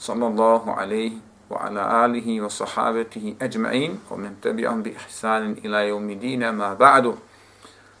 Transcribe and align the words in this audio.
صلى 0.00 0.26
الله 0.26 0.64
wa 0.64 1.12
وعلى 1.50 2.04
آله 2.04 2.48
wa 2.48 3.42
أجمعين 3.42 4.00
ومن 4.10 4.36
تبعهم 4.42 4.82
بإحسان 4.82 5.56
ila 5.64 5.84
يوم 5.84 6.12
دين 6.12 6.40
ma 6.56 6.74
ba'du. 6.74 7.14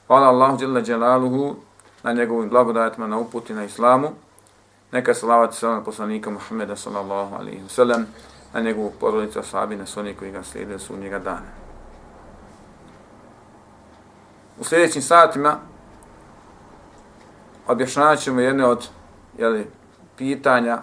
قال 0.08 0.22
الله 0.22 0.56
جل 0.56 0.82
جلاله 0.82 1.56
na 2.02 2.12
njegovim 2.12 2.48
blagodatima, 2.48 3.06
na 3.06 3.18
uputi, 3.18 3.52
na 3.52 3.64
islamu. 3.64 4.08
Neka 4.92 5.14
salavat 5.14 5.54
selam 5.54 5.74
na 5.74 5.84
poslanika 5.84 6.30
Muhammeda 6.30 6.76
sallallahu 6.76 7.34
alaihi 7.36 7.62
wa 7.62 7.68
sallam, 7.68 8.06
na 8.54 8.60
njegovu 8.60 8.92
porodicu 9.00 9.38
ashabi, 9.38 9.76
na 9.76 9.86
sve 9.86 10.14
koji 10.14 10.32
ga 10.32 10.42
slijede 10.42 10.78
su 10.78 10.96
njega 10.96 11.18
dana. 11.18 11.50
U 14.60 14.64
sljedećim 14.64 15.02
satima 15.02 15.58
objašnjavat 17.68 18.18
ćemo 18.18 18.40
jedne 18.40 18.66
od 18.66 18.88
jeli, 19.38 19.66
pitanja 20.16 20.82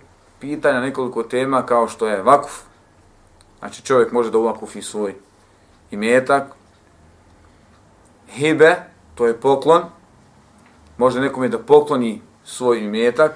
pitanja, 0.41 0.79
nekoliko 0.79 1.23
tema 1.23 1.65
kao 1.65 1.87
što 1.87 2.07
je 2.07 2.23
vakuf. 2.23 2.61
Znači 3.59 3.81
čovjek 3.81 4.11
može 4.11 4.31
da 4.31 4.37
uvakufi 4.37 4.81
svoj 4.81 5.15
imetak. 5.91 6.43
Hibe, 8.29 8.75
to 9.15 9.27
je 9.27 9.39
poklon. 9.39 9.83
Može 10.97 11.19
nekome 11.19 11.49
da 11.49 11.59
pokloni 11.59 12.21
svoj 12.43 12.79
imetak. 12.79 13.31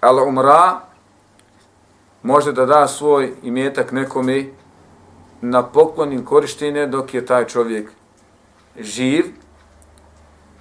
Al 0.00 0.28
umra, 0.28 0.80
može 2.22 2.52
da 2.52 2.66
da 2.66 2.86
svoj 2.88 3.34
imetak 3.42 3.92
nekome 3.92 4.44
na 5.40 5.62
poklon 5.62 6.12
ili 6.12 6.24
korištenje 6.24 6.86
dok 6.86 7.14
je 7.14 7.26
taj 7.26 7.46
čovjek 7.46 7.90
živ. 8.78 9.24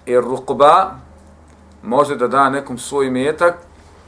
I 0.06 0.18
rukba, 0.18 0.92
može 1.84 2.16
da 2.16 2.28
da 2.28 2.50
nekom 2.50 2.78
svoj 2.78 3.08
imetak 3.08 3.58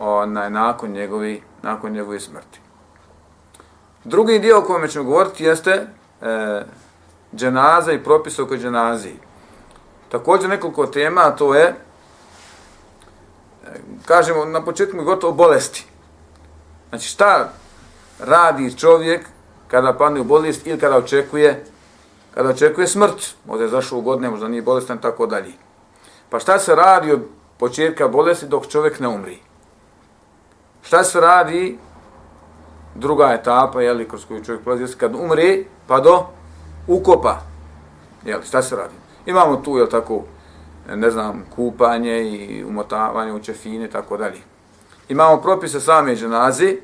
onaj, 0.00 0.50
nakon, 0.50 0.90
njegovi, 0.90 1.42
nakon 1.62 1.92
njegove 1.92 2.20
smrti. 2.20 2.60
Drugi 4.04 4.38
dio 4.38 4.58
o 4.58 4.62
kojem 4.62 4.88
ćemo 4.88 5.04
govoriti 5.04 5.44
jeste 5.44 5.70
e, 5.70 5.86
dženaza 7.34 7.92
i 7.92 8.04
propis 8.04 8.38
oko 8.38 8.56
dženaziji. 8.56 9.18
Također 10.08 10.50
nekoliko 10.50 10.86
tema, 10.86 11.20
a 11.20 11.36
to 11.36 11.54
je, 11.54 11.64
e, 11.64 11.74
kažemo, 14.06 14.44
na 14.44 14.64
početku 14.64 15.04
gotovo 15.04 15.32
bolesti. 15.32 15.86
Znači 16.88 17.08
šta 17.08 17.52
radi 18.18 18.78
čovjek 18.78 19.26
kada 19.68 19.92
padne 19.92 20.20
u 20.20 20.24
bolest 20.24 20.66
ili 20.66 20.80
kada 20.80 20.96
očekuje 20.96 21.64
kada 22.34 22.48
očekuje 22.48 22.86
smrt, 22.86 23.34
možda 23.46 23.64
je 23.64 23.70
zašao 23.70 23.98
u 23.98 24.02
godine, 24.02 24.30
možda 24.30 24.48
nije 24.48 24.62
bolestan, 24.62 24.98
tako 24.98 25.26
dalje. 25.26 25.52
Pa 26.30 26.38
šta 26.38 26.58
se 26.58 26.74
radi 26.74 27.12
od 27.12 27.20
početka 27.58 28.08
bolesti 28.08 28.46
dok 28.46 28.66
čovjek 28.66 29.00
ne 29.00 29.08
umri? 29.08 29.38
Šta 30.82 31.04
se 31.04 31.20
radi 31.20 31.78
druga 32.94 33.32
etapa, 33.32 33.82
jeli, 33.82 34.08
kroz 34.08 34.24
koju 34.24 34.44
čovjek 34.44 34.62
prolazi, 34.64 34.96
kad 34.96 35.14
umre, 35.14 35.64
pa 35.86 36.00
do 36.00 36.26
ukopa. 36.86 37.40
jeli, 38.24 38.46
šta 38.46 38.62
se 38.62 38.76
radi? 38.76 38.94
Imamo 39.26 39.56
tu, 39.56 39.78
je 39.78 39.88
tako, 39.88 40.22
ne 40.94 41.10
znam, 41.10 41.44
kupanje 41.56 42.22
i 42.22 42.64
umotavanje 42.64 43.32
u 43.32 43.42
čefine, 43.42 43.90
tako 43.90 44.16
dalje. 44.16 44.40
Imamo 45.08 45.36
propise 45.36 45.80
same 45.80 46.16
dženazi, 46.16 46.78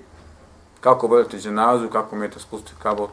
kako 0.80 1.06
voditi 1.06 1.38
dženazu, 1.38 1.88
kako 1.88 2.16
umijete 2.16 2.40
spustiti 2.40 2.80
kabot. 2.82 3.10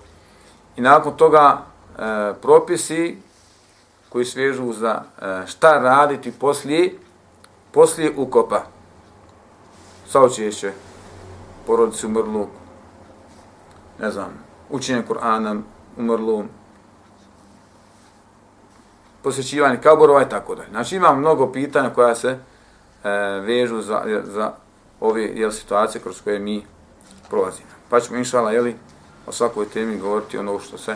I 0.76 0.82
nakon 0.82 1.18
toga 1.18 1.58
e, 1.58 2.34
propisi 2.42 3.18
koji 4.10 4.26
svežu 4.26 4.74
za 4.74 5.02
e, 5.22 5.48
šta 5.48 5.80
raditi 5.80 6.32
poslije, 6.32 6.94
poslije 7.72 8.14
ukopa 8.18 8.73
saučešće 10.14 10.72
porodici 11.68 12.06
umrlu, 12.06 12.48
ne 14.00 14.12
znam, 14.12 14.30
učenje 14.70 15.04
Kur'ana 15.10 15.62
umrlu, 15.98 16.44
posjećivanje 19.24 19.82
kaborova 19.82 20.22
i 20.22 20.30
tako 20.30 20.56
dalje. 20.56 20.70
Znači 20.70 20.96
imam 20.96 21.20
mnogo 21.20 21.52
pitanja 21.52 21.90
koja 21.90 22.16
se 22.16 22.30
e, 22.30 23.10
vežu 23.46 23.82
za, 23.82 24.22
za 24.24 24.52
ove 25.00 25.24
jel, 25.24 25.52
situacije 25.52 26.02
kroz 26.02 26.22
koje 26.22 26.40
mi 26.40 26.66
prolazimo. 27.30 27.70
Pa 27.90 28.00
ćemo 28.00 28.18
inšala, 28.18 28.52
jeli, 28.52 28.76
o 29.28 29.32
svakoj 29.32 29.70
temi 29.70 29.98
govoriti 29.98 30.38
ono 30.38 30.60
što 30.60 30.78
se, 30.78 30.96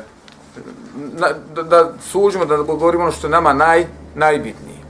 na, 0.95 1.27
da, 1.55 1.63
da 1.63 1.91
suđimo, 2.01 2.45
da 2.45 2.57
govorimo 2.57 3.03
ono 3.03 3.11
što 3.11 3.27
je 3.27 3.31
nama 3.31 3.53
naj, 3.53 3.87
najbitnije. 4.15 4.86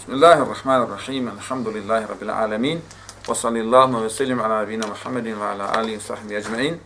Bismillahirrahmanirrahim. 0.00 1.28
Alhamdulillahi 1.28 2.08
rabbil 2.08 2.30
alamin. 2.30 2.80
Wa 3.28 3.34
sallallahu 3.34 4.00
wa 4.00 4.08
sallam 4.08 4.40
ala 4.40 4.64
nabina 4.64 4.86
Muhammadin 4.86 5.36
wa 5.36 5.52
ala 5.52 5.76
alihi 5.76 5.96
wa 5.96 6.02
sahbihi 6.02 6.36
ajma'in. 6.40 6.78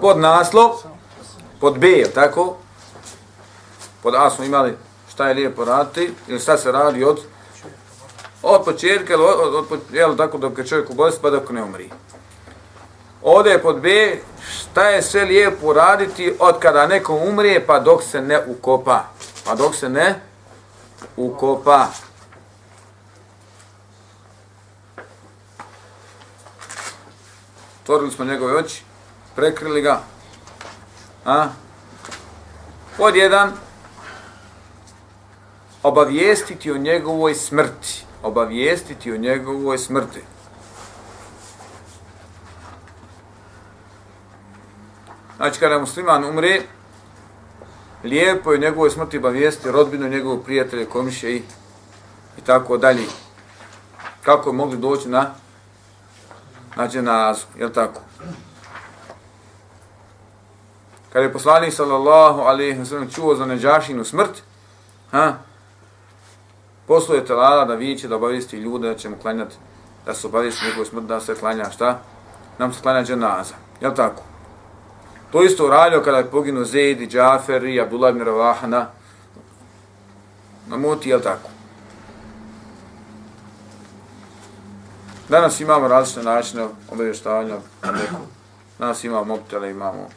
Pod 0.00 0.18
naslov 0.18 0.86
pod 1.58 1.78
B, 1.78 2.04
tako? 2.14 2.58
Pod 4.02 4.14
A 4.14 4.30
smo 4.30 4.44
imali 4.44 4.76
šta 5.10 5.28
je 5.28 5.34
lijepo 5.34 5.64
raditi 5.64 6.14
ili 6.28 6.38
šta 6.38 6.56
se 6.56 6.72
radi 6.72 7.04
od 7.04 7.20
od 8.42 8.64
početka 8.64 9.14
ili 9.14 9.22
od, 9.22 9.54
od, 9.54 9.66
od 9.70 9.80
jel, 9.92 10.16
tako 10.16 10.38
dok 10.38 10.58
je 10.58 10.66
čovjek 10.66 10.90
u 10.90 10.94
bolesti 10.94 11.22
pa 11.22 11.30
dok 11.30 11.50
ne 11.50 11.62
umri. 11.62 11.90
Ovdje 13.22 13.52
je 13.52 13.62
pod 13.62 13.80
B 13.80 14.18
šta 14.50 14.88
je 14.88 15.02
sve 15.02 15.24
lijepo 15.24 15.72
raditi 15.72 16.34
od 16.38 16.58
kada 16.58 16.86
neko 16.86 17.14
umrije 17.14 17.66
pa 17.66 17.80
dok 17.80 18.02
se 18.02 18.20
ne 18.20 18.44
ukopa. 18.46 19.04
Pa 19.44 19.54
dok 19.54 19.74
se 19.74 19.88
ne 19.88 20.31
ukopa. 21.16 21.88
Otvorili 27.82 28.10
smo 28.10 28.24
njegove 28.24 28.56
oči, 28.56 28.82
prekrili 29.36 29.82
ga. 29.82 30.02
A? 31.24 31.48
Pod 32.96 33.16
jedan, 33.16 33.52
obavijestiti 35.82 36.72
o 36.72 36.78
njegovoj 36.78 37.34
smrti. 37.34 38.04
Obavijestiti 38.22 39.12
o 39.12 39.16
njegovoj 39.16 39.78
smrti. 39.78 40.24
Znači, 45.36 45.60
kada 45.60 45.78
musliman 45.78 46.24
umre, 46.24 46.62
lijepo 48.04 48.52
je 48.52 48.58
njegovoj 48.58 48.90
smrti 48.90 49.18
obavijesti 49.18 49.70
rodbinu, 49.70 50.08
njegove 50.08 50.44
prijatelja, 50.44 50.86
komiše 50.86 51.32
i, 51.32 51.42
i 52.38 52.40
tako 52.46 52.76
dalje. 52.76 53.04
Kako 54.22 54.50
je 54.50 54.54
mogli 54.54 54.76
doći 54.76 55.08
na 55.08 55.34
na 56.76 56.88
dženazu, 56.88 57.44
jel 57.58 57.70
tako? 57.70 58.00
Kada 61.12 61.24
je 61.24 61.32
poslanik 61.32 61.74
sallallahu 61.74 62.40
alaihi 62.40 62.80
wa 62.80 62.84
sallam 62.84 63.10
čuo 63.10 63.34
za 63.34 63.46
neđašinu 63.46 64.04
smrt, 64.04 64.42
ha, 65.10 65.34
posluje 66.86 67.24
telala 67.24 67.64
da 67.64 67.74
viće 67.74 68.08
da 68.08 68.16
obavijesti 68.16 68.56
ljude 68.56 68.88
da 68.88 68.94
će 68.94 69.08
mu 69.08 69.16
klanjati, 69.16 69.56
da 70.06 70.14
se 70.14 70.26
obavijesti 70.26 70.66
njegove 70.66 70.86
smrt, 70.86 71.04
da 71.04 71.20
se 71.20 71.34
klanja 71.34 71.70
šta? 71.70 72.00
Nam 72.58 72.72
se 72.72 72.82
klanja 72.82 73.04
dženaza, 73.04 73.54
jel 73.80 73.94
tako? 73.94 74.22
To 75.32 75.42
isto 75.42 75.66
uradio 75.66 76.02
kada 76.02 76.18
je 76.18 76.30
poginuo 76.30 76.64
Zaid 76.64 77.00
i 77.00 77.06
Džafer 77.06 77.64
i 77.64 77.80
Abdullah 77.80 78.14
ibn 78.14 78.24
Ravaha 78.24 78.66
na, 78.66 78.86
na 80.68 80.76
muti, 80.76 81.08
je 81.08 81.22
tako? 81.22 81.48
Danas 85.28 85.60
imamo 85.60 85.88
različite 85.88 86.22
načine 86.22 86.66
obavještavanja 86.90 87.56
Danas 88.78 89.04
imamo 89.04 89.24
mobitele, 89.24 89.70
imamo 89.70 90.08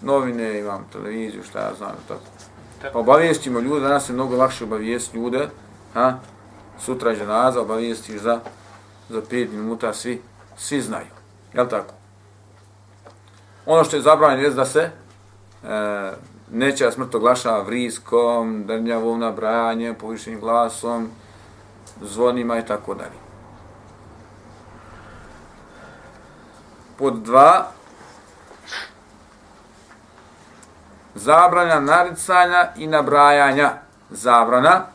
novine, 0.00 0.58
imamo 0.58 0.84
televiziju, 0.92 1.42
šta 1.42 1.58
ja 1.58 1.74
znam, 1.78 1.96
tako. 2.08 2.22
Pa 2.92 2.98
obavijestimo 2.98 3.60
ljude, 3.60 3.80
danas 3.80 4.08
je 4.08 4.12
mnogo 4.12 4.36
lakše 4.36 4.64
obavijesti 4.64 5.16
ljude, 5.16 5.48
ha? 5.94 6.18
sutra 6.78 7.10
je 7.10 7.26
naza, 7.26 7.60
obavijestiš 7.60 8.20
za, 8.20 8.40
za 9.08 9.22
pet 9.30 9.50
minuta, 9.52 9.92
svi, 9.92 10.22
svi 10.56 10.80
znaju. 10.80 11.12
Jel 11.54 11.68
tako? 11.68 11.99
Ono 13.70 13.84
što 13.84 13.96
je 13.96 14.02
zabranjeno 14.02 14.42
je 14.42 14.50
da 14.50 14.64
se 14.64 14.80
e, 14.80 14.90
neće 16.50 16.90
smrt 16.90 17.14
oglašava 17.14 17.62
vriskom, 17.62 18.64
drnjavom 18.66 19.20
nabrajanjem, 19.20 19.94
povišenim 19.94 20.40
glasom, 20.40 21.10
zvonima 22.02 22.58
i 22.58 22.66
tako 22.66 22.94
dalje. 22.94 23.20
Pod 26.98 27.22
dva, 27.22 27.66
zabrana 31.14 31.80
naricanja 31.80 32.68
i 32.76 32.86
nabrajanja. 32.86 33.70
Zabrana 34.10 34.86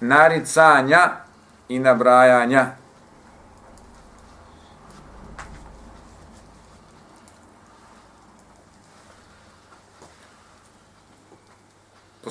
naricanja 0.00 1.10
i 1.68 1.78
nabrajanja. 1.78 2.79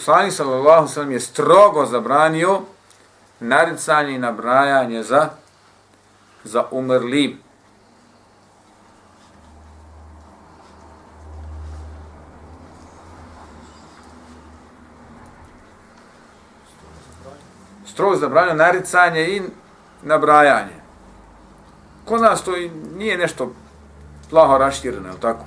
Poslanik 0.10 0.34
sallallahu 0.34 0.88
sallam 0.88 1.12
je 1.12 1.20
strogo 1.20 1.86
zabranio 1.86 2.62
naricanje 3.40 4.16
i 4.16 4.18
nabrajanje 4.18 5.04
za 5.04 5.30
za 6.44 6.66
umrli. 6.72 7.38
Strogo 17.86 18.16
zabranjeno 18.16 18.56
naricanje 18.56 19.22
i 19.22 19.42
nabrajanje. 20.04 20.82
Kod 22.06 22.22
nas 22.22 22.44
to 22.44 22.52
nije 22.96 23.18
nešto 23.18 23.52
plaho 24.30 24.58
raštirano, 24.58 25.10
je 25.10 25.20
tako? 25.22 25.46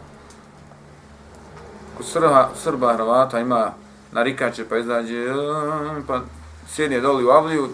Kod 1.97 2.06
Srba, 2.06 2.50
Srba 2.55 2.93
Hrvata 2.93 3.38
ima 3.41 3.81
narikače 4.12 4.69
pa 4.69 4.79
izađe, 4.79 5.26
pa 6.06 6.20
sjedne 6.69 7.00
doli 7.00 7.25
u 7.25 7.31
avliju, 7.31 7.69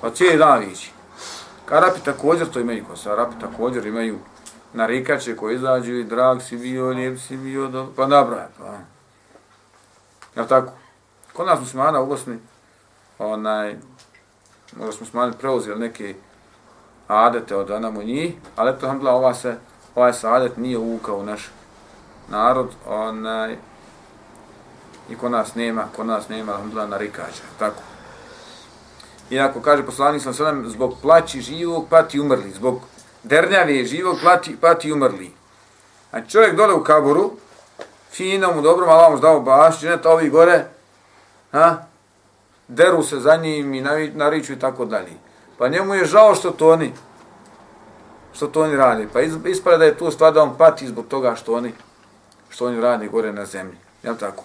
pa 0.00 0.10
cijeli 0.10 0.38
dan 0.38 0.60
vići. 0.60 0.92
Karapi 1.64 2.00
također 2.00 2.50
to 2.50 2.60
imaju, 2.60 2.84
kosa 2.84 3.12
Arapi 3.12 3.34
također 3.40 3.86
imaju 3.86 4.18
narikače 4.72 5.36
koji 5.36 5.54
izađu 5.54 5.92
i 5.92 6.04
drag 6.04 6.42
si 6.42 6.56
bio, 6.56 6.88
lijep 6.88 7.18
si 7.20 7.36
bio, 7.36 7.68
do... 7.68 7.92
pa 7.96 8.06
nabraja. 8.06 8.48
Pa. 8.58 8.74
Ja 10.36 10.46
tako? 10.46 10.72
Kod 11.32 11.46
nas 11.46 11.60
muslimana 11.60 12.00
u 12.00 12.06
Bosni, 12.06 12.38
onaj, 13.18 13.76
možda 14.76 14.92
smo 14.92 15.04
muslimani 15.04 15.32
preuzeli 15.40 15.80
neke 15.80 16.14
adete 17.08 17.56
od 17.56 17.70
Anamo 17.70 18.02
njih, 18.02 18.34
ali 18.56 18.78
to, 18.80 18.86
hamdla, 18.86 19.12
ova 19.12 19.34
se, 19.34 19.56
ovaj 19.94 20.12
se 20.12 20.28
adet 20.28 20.56
nije 20.56 20.78
uvukao 20.78 21.18
u 21.18 21.24
naš 21.24 21.50
narod, 22.28 22.70
onaj, 22.86 23.56
i 25.10 25.16
kod 25.16 25.30
nas 25.30 25.54
nema, 25.54 25.84
kod 25.96 26.06
nas 26.06 26.28
nema, 26.28 26.52
alhamdulillah, 26.52 26.90
narikača, 26.90 27.42
tako. 27.58 27.82
Iako 29.30 29.60
kaže 29.60 29.86
poslanik 29.86 30.22
sam 30.22 30.34
sallam, 30.34 30.68
zbog 30.68 30.94
plaći 31.02 31.40
živog 31.40 31.86
pati 31.90 32.20
umrli, 32.20 32.50
zbog 32.50 32.80
dernjave 33.22 33.84
živog 33.84 34.16
plati, 34.22 34.56
pati 34.60 34.92
umrli. 34.92 35.32
A 36.12 36.20
čovjek 36.20 36.56
dole 36.56 36.74
u 36.74 36.84
kaboru, 36.84 37.32
fino 38.10 38.52
mu 38.52 38.62
dobro, 38.62 38.86
malo 38.86 39.10
mu 39.10 39.16
zdao 39.16 39.40
baš, 39.40 39.82
ne 39.82 40.02
to 40.02 40.10
ovi 40.10 40.30
gore, 40.30 40.64
ha? 41.52 41.76
deru 42.68 43.02
se 43.02 43.20
za 43.20 43.36
njim 43.36 43.74
i 43.74 43.80
nariču 44.14 44.52
i 44.52 44.58
tako 44.58 44.84
dalje. 44.84 45.12
Pa 45.58 45.68
njemu 45.68 45.94
je 45.94 46.04
žao 46.04 46.34
što 46.34 46.50
to 46.50 46.70
oni, 46.70 46.92
što 48.32 48.46
to 48.46 48.62
oni 48.62 48.76
radi. 48.76 49.08
Pa 49.12 49.20
ispada 49.50 49.76
da 49.76 49.84
je 49.84 49.98
tu 49.98 50.10
stvar 50.10 50.32
da 50.32 50.42
on 50.42 50.56
pati 50.58 50.86
zbog 50.86 51.06
toga 51.08 51.34
što 51.34 51.54
oni, 51.54 51.72
što 52.48 52.66
oni 52.66 52.80
radi 52.80 53.08
gore 53.08 53.32
na 53.32 53.46
zemlji. 53.46 53.76
Jel 54.02 54.16
tako? 54.16 54.44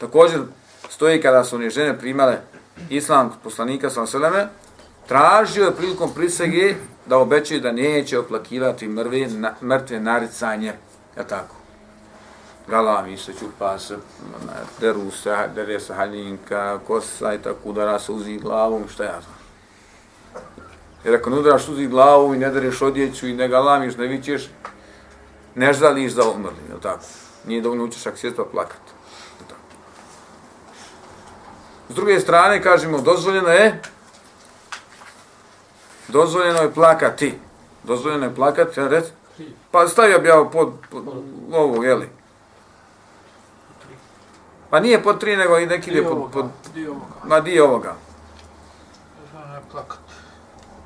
Također 0.00 0.40
stoji 0.88 1.20
kada 1.20 1.44
su 1.44 1.56
one 1.56 1.70
žene 1.70 1.98
primale 1.98 2.38
islam 2.90 3.32
poslanika 3.44 3.90
sa 3.90 4.06
Seleme, 4.06 4.48
tražio 5.08 5.64
je 5.64 5.76
prilikom 5.76 6.14
prisege 6.14 6.74
da 7.06 7.18
obećaju 7.18 7.60
da 7.60 7.72
neće 7.72 8.18
oplakivati 8.18 8.88
mrve, 8.88 9.26
na, 9.28 9.54
mrtve 9.62 10.00
naricanje. 10.00 10.72
Ja 11.16 11.24
tako. 11.24 11.56
Galami 12.68 13.16
se 13.16 13.32
čupa 13.38 13.78
se, 13.78 13.96
deru 14.80 15.10
se, 15.10 15.36
dere 15.54 15.80
se 15.80 15.94
haljinka, 15.94 16.78
kosa 16.86 17.34
i 17.34 17.38
tako 17.38 17.68
udara 17.68 17.98
se 17.98 18.12
uzi 18.12 18.38
glavom, 18.38 18.88
šta 18.88 19.04
ja 19.04 19.20
znam. 19.20 19.40
Jer 21.04 21.14
ako 21.14 21.30
ne 21.30 21.36
udaraš 21.36 21.68
uzi 21.68 21.86
glavu 21.86 22.34
i 22.34 22.38
ne 22.38 22.50
dareš 22.50 22.82
odjeću 22.82 23.28
i 23.28 23.34
ne 23.34 23.48
galamiš, 23.48 23.96
ne 23.96 24.06
vićeš, 24.06 24.50
ne 25.54 25.72
žališ 25.72 26.12
za 26.12 26.22
umrli, 26.30 26.62
je 26.74 26.80
tako? 26.82 27.04
Nije 27.46 27.60
dovoljno 27.60 27.84
učeš 27.84 28.06
ak 28.06 28.18
sjetva 28.18 28.44
plakati. 28.44 28.99
S 31.90 31.94
druge 31.94 32.20
strane, 32.20 32.62
kažemo, 32.62 33.00
dozvoljeno 33.00 33.48
je 33.48 33.82
dozvoljeno 36.08 36.58
je 36.58 36.74
plakati. 36.74 37.34
Dozvoljeno 37.84 38.26
je 38.26 38.34
plakati, 38.34 38.80
ja 38.80 38.88
rec? 38.88 39.04
Pa 39.70 39.88
stavio 39.88 40.18
bi 40.18 40.28
ja 40.28 40.44
pod, 40.52 40.72
pod 40.90 41.02
ovo, 41.52 41.84
jeli? 41.84 42.08
Pa 44.70 44.80
nije 44.80 45.02
pod 45.02 45.20
tri, 45.20 45.36
nego 45.36 45.58
i 45.58 45.66
neki 45.66 45.90
je 45.90 46.04
pod, 46.04 46.30
pod... 46.32 46.46
Dio 46.74 46.90
ovoga. 46.90 47.14
Ma 47.24 47.40
dio 47.40 47.64
ovoga. 47.64 47.94
Dozvoljeno 49.22 49.54
je 49.54 49.62
plakati. 49.72 50.00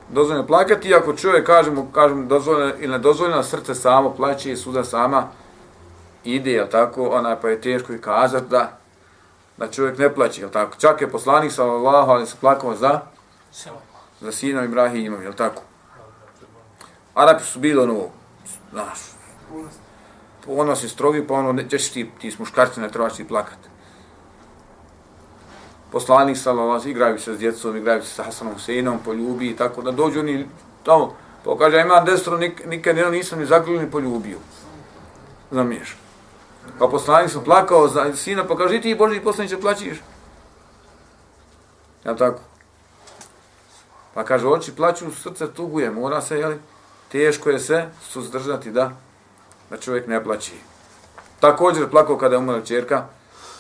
Dozvoljeno 0.09 0.43
je 0.43 0.47
plakati, 0.47 0.89
iako 0.89 1.13
čovjek, 1.13 1.47
kažemo, 1.47 1.89
kažemo 1.93 2.27
dozvoljeno 2.27 2.73
ili 2.79 2.93
nedozvoljeno, 2.93 3.43
srce 3.43 3.75
samo 3.75 4.15
plaće 4.15 4.53
i 4.53 4.57
suda 4.57 4.85
sama 4.85 5.29
ide, 6.25 6.51
jel 6.51 6.67
tako? 6.71 7.09
Ona 7.09 7.37
pa 7.37 7.49
je 7.49 7.61
teško 7.61 7.93
i 7.93 8.01
kazati 8.01 8.49
da 8.49 8.84
da 9.57 9.71
čovjek 9.71 9.99
ne 9.99 10.15
plaće, 10.15 10.41
jel 10.41 10.51
tako? 10.51 10.77
Čak 10.79 11.01
je 11.01 11.11
poslanik 11.11 11.53
sallallahu 11.53 12.11
alejhi 12.11 12.31
se 12.31 12.37
plakao 12.41 12.75
za 12.75 13.01
za 14.21 14.33
sina 14.33 14.65
Ibrahima, 14.65 15.17
jel 15.23 15.33
tako? 15.33 15.63
Arapi 17.15 17.45
su 17.45 17.59
bili 17.59 17.83
ono, 17.83 18.05
znaš, 18.73 18.99
ono 20.47 20.77
se 20.77 20.89
strogi, 20.89 21.27
pa 21.27 21.35
ono, 21.35 21.53
nećeš 21.53 21.91
ti, 21.91 22.11
ti 22.21 22.31
smo 22.31 22.43
muškarci, 22.43 22.81
ne 22.81 22.91
trebaš 22.91 23.17
ti 23.17 23.29
plakat. 23.29 23.59
Poslanik 25.93 26.37
sallallahu 26.37 26.89
igraju 26.89 27.19
se 27.19 27.35
s 27.35 27.39
djecom, 27.39 27.77
igraju 27.77 28.03
se 28.03 28.09
sa 28.09 28.23
Hasanom 28.23 28.55
Huseinom, 28.55 28.99
poljubi 29.05 29.47
i 29.47 29.57
tako, 29.57 29.83
da 29.83 29.91
dođu 29.91 30.21
oni 30.21 30.49
tamo, 30.83 31.17
pa 31.45 31.59
kaže, 31.59 31.81
imam 31.81 32.05
destro, 32.05 32.39
nik, 32.39 32.67
nikad 32.67 32.97
nisam 32.97 33.39
ni 33.39 33.47
zagrlio 33.47 33.81
ni 33.81 33.91
poljubio. 33.91 34.39
Zamiješ. 35.51 35.97
Pa 36.79 36.89
poslanik 36.89 37.31
sam 37.31 37.45
plakao 37.45 37.89
za 37.89 38.17
sina, 38.17 38.45
pa 38.45 38.57
kaže 38.57 38.81
ti 38.81 38.95
Boži 38.95 39.21
poslaniče 39.21 39.61
plaćiš. 39.61 39.99
Ja 42.05 42.17
tako. 42.17 42.41
Pa 44.15 44.25
kaže, 44.25 44.47
oči 44.47 44.77
plaću, 44.77 45.15
srce 45.23 45.53
tuguje, 45.53 45.91
mora 45.91 46.21
se, 46.21 46.39
jeli, 46.39 46.59
teško 47.09 47.51
je 47.51 47.59
se 47.59 47.89
suzdržati 48.03 48.71
da, 48.71 48.93
da 49.71 49.77
čovjek 49.77 50.07
ne 50.07 50.25
plaći. 50.25 50.53
Također 51.41 51.91
plakao 51.91 52.19
kada 52.19 52.35
je 52.35 52.39
umrla 52.39 52.61
čerka 52.63 53.07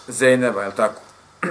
Zeyneba, 0.08 0.60
je 0.60 0.74
tako? 0.76 1.00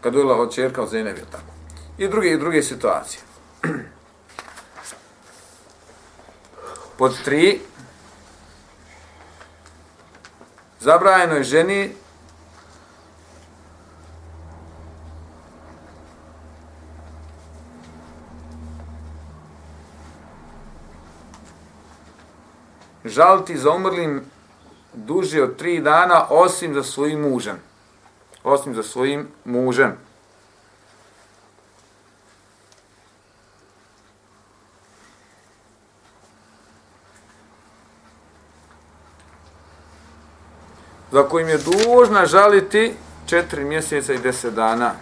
Kad 0.00 0.14
je 0.14 0.22
umrla 0.22 0.50
čerka 0.50 0.82
od 0.82 0.90
Zeyneba, 0.90 1.16
jel 1.16 1.26
tako? 1.30 1.52
I 1.98 2.08
druge, 2.08 2.28
i 2.28 2.38
druge 2.38 2.62
situacije. 2.62 3.22
Pod 7.00 7.14
tri, 7.24 7.60
zabrajeno 10.80 11.34
je 11.34 11.44
ženi 11.44 11.92
žaliti 23.04 23.58
za 23.58 23.70
umrlim 23.70 24.20
duže 24.94 25.42
od 25.42 25.56
tri 25.56 25.80
dana, 25.80 26.26
osim 26.30 26.74
za 26.74 26.82
svojim 26.82 27.20
mužem. 27.20 27.56
Osim 28.44 28.74
za 28.74 28.82
svojim 28.82 29.28
mužem. 29.44 29.96
Za 41.12 41.22
kojim 41.22 41.48
je 41.48 41.58
dužna 41.58 42.26
žaliti 42.26 42.94
četiri 43.26 43.64
mjeseca 43.64 44.12
i 44.12 44.18
deset 44.18 44.54
dana. 44.54 44.92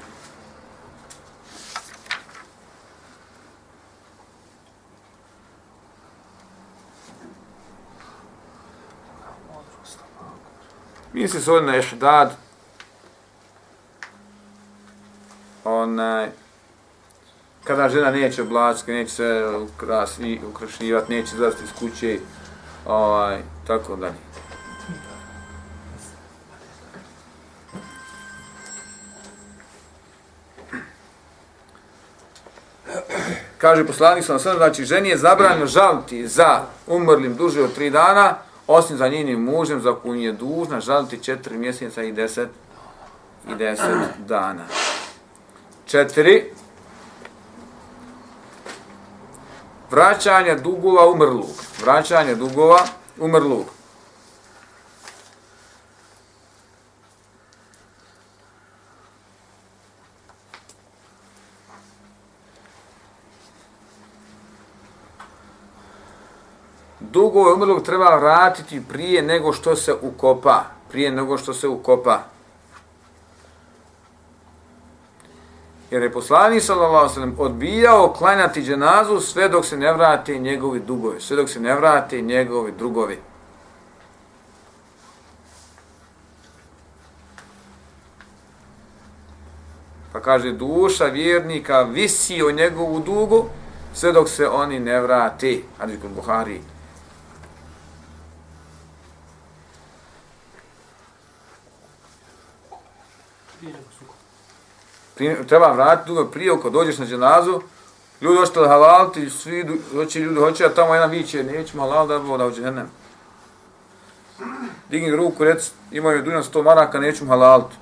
Misli 11.13 11.41
se 11.41 11.53
ovdje 11.53 11.67
na 11.67 11.77
ihdad, 11.77 12.37
onaj, 15.65 16.31
kada 17.65 17.89
žena 17.89 18.11
neće 18.11 18.43
oblačiti, 18.43 18.93
neće 18.93 19.11
se 19.11 19.45
ukrasi, 19.75 20.41
ukrašivati, 20.51 21.13
neće 21.13 21.35
izlaziti 21.35 21.65
iz 21.65 21.73
kuće, 21.79 22.19
ovaj, 22.87 23.43
tako 23.67 23.97
dalje. 23.97 24.48
Kaže 33.59 33.87
poslanik 33.87 34.25
sam 34.25 34.39
sve, 34.39 34.55
znači 34.57 34.85
ženi 34.85 35.09
je 35.09 35.17
zabranjeno 35.17 35.67
žaliti 35.67 36.29
za 36.29 36.63
umrlim 36.87 37.35
duže 37.37 37.63
od 37.63 37.75
tri 37.75 37.91
dana, 37.91 38.35
osim 38.67 38.97
za 38.97 39.09
njenim 39.09 39.41
mužem, 39.41 39.81
za 39.81 39.95
kojim 39.95 40.23
je 40.23 40.33
dužna 40.33 40.81
žaliti 40.81 41.25
četiri 41.25 41.59
mjeseca 41.59 42.03
i 42.03 42.13
deset, 42.13 42.49
i 43.49 43.55
deset 43.55 43.97
dana. 44.19 44.65
Četiri. 45.87 46.53
Vraćanje 49.91 50.55
dugova 50.55 51.11
umrlog. 51.11 51.51
Vraćanje 51.83 52.35
dugova 52.35 52.79
umrlog. 53.19 53.78
Dugove 67.19 67.53
umrlog 67.53 67.83
treba 67.83 68.17
vratiti 68.17 68.83
prije 68.89 69.23
nego 69.23 69.53
što 69.53 69.77
se 69.77 69.95
ukopa. 70.03 70.65
Prije 70.91 71.11
nego 71.11 71.39
što 71.39 71.55
se 71.55 71.69
ukopa. 71.69 72.23
Jer 75.91 76.03
je 76.03 76.13
poslani 76.13 76.61
sallallahu 76.61 77.15
sallam 77.15 77.35
odbijao 77.39 78.13
klanjati 78.13 78.63
dženazu 78.63 79.21
sve 79.21 79.49
dok 79.49 79.65
se 79.65 79.77
ne 79.77 79.93
vrate 79.93 80.39
njegovi 80.39 80.81
dugovi. 80.81 81.21
Sve 81.21 81.37
dok 81.37 81.49
se 81.49 81.61
ne 81.61 81.75
vrate 81.75 82.21
njegovi 82.21 82.73
drugovi. 82.79 83.19
Pa 90.13 90.21
kaže 90.21 90.53
duša 90.53 91.05
vjernika 91.05 91.83
visi 91.83 92.43
o 92.43 92.51
njegovu 92.51 93.01
dugu 93.01 93.45
sve 93.95 94.13
dok 94.13 94.29
se 94.29 94.49
oni 94.49 94.81
ne 94.81 95.01
vrate. 95.01 95.59
Hadis 95.79 96.01
kod 96.03 96.11
Buhari. 96.11 96.78
Prije, 105.19 105.47
treba 105.47 105.73
vratiti 105.73 106.09
dugo 106.09 106.25
prije, 106.25 106.53
ako 106.53 106.71
dođeš 106.71 106.99
na 106.99 107.07
dženazu, 107.07 107.61
ljudi 108.21 108.39
ostali 108.39 108.69
halaliti, 108.69 109.31
svi 109.31 109.81
hoće 109.93 110.21
ljudi, 110.21 110.41
hoće, 110.41 110.65
a 110.65 110.75
tamo 110.75 110.95
jedan 110.95 111.11
viće, 111.11 111.45
nećemo 111.45 111.83
halal 111.83 112.07
da 112.07 112.19
bo 112.19 112.39
da 112.39 112.47
u 112.47 112.53
dženem. 112.53 112.87
Digni 114.91 115.17
ruku, 115.17 115.45
rec, 115.45 115.73
imaju 115.91 116.23
dujan 116.23 116.45
sto 116.45 116.63
maraka, 116.63 117.01
nećemo 117.01 117.31
halaliti. 117.31 117.77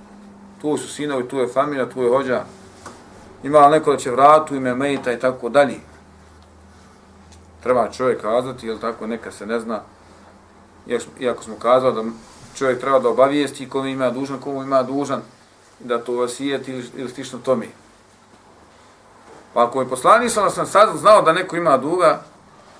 Tu 0.61 0.77
su 0.77 0.89
sinovi, 0.89 1.29
tu 1.29 1.39
je 1.39 1.49
familija, 1.49 1.89
tu 1.89 2.03
je 2.03 2.09
hođa. 2.09 2.45
Ima 3.43 3.69
neko 3.69 3.93
da 3.93 3.99
će 3.99 4.11
vratu 4.11 4.55
ime 4.55 4.75
mejta 4.75 5.13
i 5.13 5.19
tako 5.19 5.49
dalje. 5.49 5.77
Treba 7.63 7.91
čovjek 7.91 8.23
kazati, 8.23 8.67
jel 8.67 8.79
tako, 8.79 9.07
neka 9.07 9.33
se 9.33 9.47
ne 9.47 9.61
zna. 9.61 9.81
Iako 11.21 11.43
smo 11.43 11.57
kazali 11.57 11.95
da 11.95 12.11
čovjek 12.55 12.81
treba 12.81 12.99
da 12.99 13.09
obavijesti 13.09 13.69
kome 13.69 13.93
ima 13.93 14.11
dužan, 14.11 14.39
komu 14.39 14.63
ima 14.63 14.83
dužan 14.83 15.23
da 15.79 16.05
to 16.05 16.13
vasijet 16.13 16.69
ili, 16.69 16.91
ili 16.97 17.11
slično 17.11 17.39
tome. 17.39 17.67
Pa 19.55 19.65
ako 19.65 19.81
je 19.81 19.89
poslanik 19.89 20.31
sam 20.33 20.51
sam 20.51 20.67
sad 20.67 20.97
znao 20.97 21.23
da 21.23 21.33
neko 21.33 21.57
ima 21.57 21.77
duga, 21.77 22.23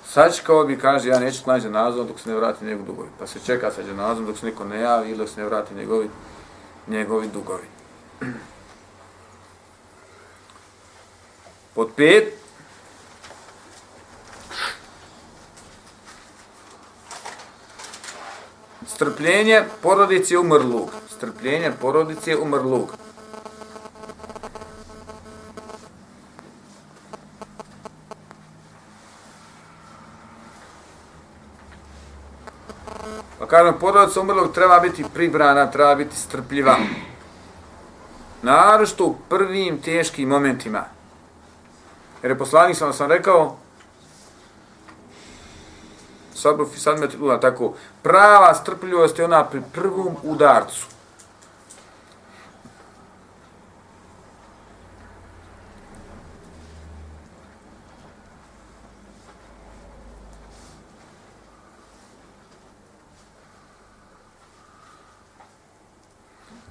sačekao 0.07 0.63
bi 0.63 0.79
kaže 0.79 1.09
ja 1.09 1.19
neću 1.19 1.41
nađe 1.45 1.67
dženazom 1.67 2.07
dok 2.07 2.19
se 2.19 2.29
ne 2.29 2.35
vrati 2.35 2.65
njegov 2.65 2.85
dugovi. 2.85 3.09
Pa 3.19 3.27
se 3.27 3.39
čeka 3.45 3.71
sa 3.71 3.83
dženazom 3.83 4.25
dok 4.25 4.37
se 4.37 4.45
niko 4.45 4.63
ne 4.63 4.79
javi 4.79 5.09
ili 5.09 5.17
dok 5.17 5.29
se 5.29 5.39
ne 5.39 5.45
vrati 5.45 5.75
njegovi, 5.75 6.09
njegovi 6.87 7.27
dugovi. 7.27 7.67
Pod 11.75 11.89
pet, 11.95 12.33
strpljenje 18.87 19.63
porodice 19.81 20.37
umrlog 20.37 20.91
strpljenje 21.17 21.71
porodice 21.81 22.37
umrlog. 22.37 22.93
Pa 33.39 33.45
kažem, 33.47 33.73
porodica 33.79 34.21
umrlog 34.21 34.53
treba 34.53 34.79
biti 34.79 35.05
pribrana, 35.13 35.71
treba 35.71 35.95
biti 35.95 36.15
strpljiva. 36.15 36.75
Naravno 38.41 38.85
u 39.05 39.15
prvim 39.29 39.81
teškim 39.81 40.29
momentima. 40.29 40.83
Jer 42.21 42.31
je 42.31 42.37
poslanik 42.37 42.77
sam 42.77 42.93
sam 42.93 43.09
rekao, 43.11 43.55
sabru 46.33 46.65
fi 46.65 46.79
sad 46.79 46.99
tako, 47.41 47.73
prava 48.01 48.53
strpljivost 48.53 49.19
je 49.19 49.25
ona 49.25 49.43
pri 49.43 49.61
prvom 49.73 50.15
udarcu. 50.23 50.96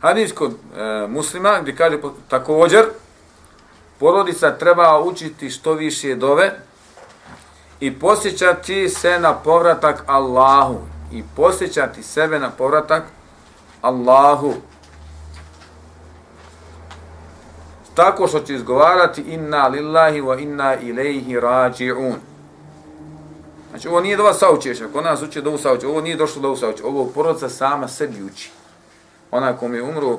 Hadis 0.06 0.32
kod 0.32 0.52
e, 0.52 1.06
muslima 1.08 1.58
gdje 1.62 1.76
kaže 1.76 1.98
također 2.28 2.84
porodica 3.98 4.58
treba 4.58 5.00
učiti 5.00 5.50
što 5.50 5.72
više 5.72 6.14
dove 6.14 6.52
i 7.80 7.98
posjećati 7.98 8.88
se 8.88 9.20
na 9.20 9.34
povratak 9.34 10.04
Allahu 10.06 10.80
i 11.12 11.22
posjećati 11.36 12.02
sebe 12.02 12.38
na 12.38 12.50
povratak 12.50 13.02
Allahu. 13.80 14.54
Tako 17.94 18.28
što 18.28 18.40
će 18.40 18.54
izgovarati 18.54 19.20
inna 19.20 19.68
lillahi 19.68 20.20
wa 20.20 20.42
inna 20.42 20.76
ilaihi 20.76 21.36
rađi'un 21.36 22.14
znači 23.70 23.88
ovo 23.88 24.00
nije 24.00 24.16
dova 24.16 24.34
saučeš 24.34 24.80
ako 24.80 25.00
nas 25.00 25.22
uči 25.22 25.42
dovu 25.42 25.58
saučeš 25.58 25.88
ovo 25.88 26.00
nije 26.00 26.16
došlo 26.16 26.42
dovu 26.42 26.56
saučeš 26.56 26.84
ovo 26.84 27.06
porodica 27.14 27.48
sama 27.48 27.88
sebi 27.88 28.22
uči 28.22 28.50
onaj 29.30 29.56
kom 29.56 29.74
je 29.74 29.82
umro 29.82 30.18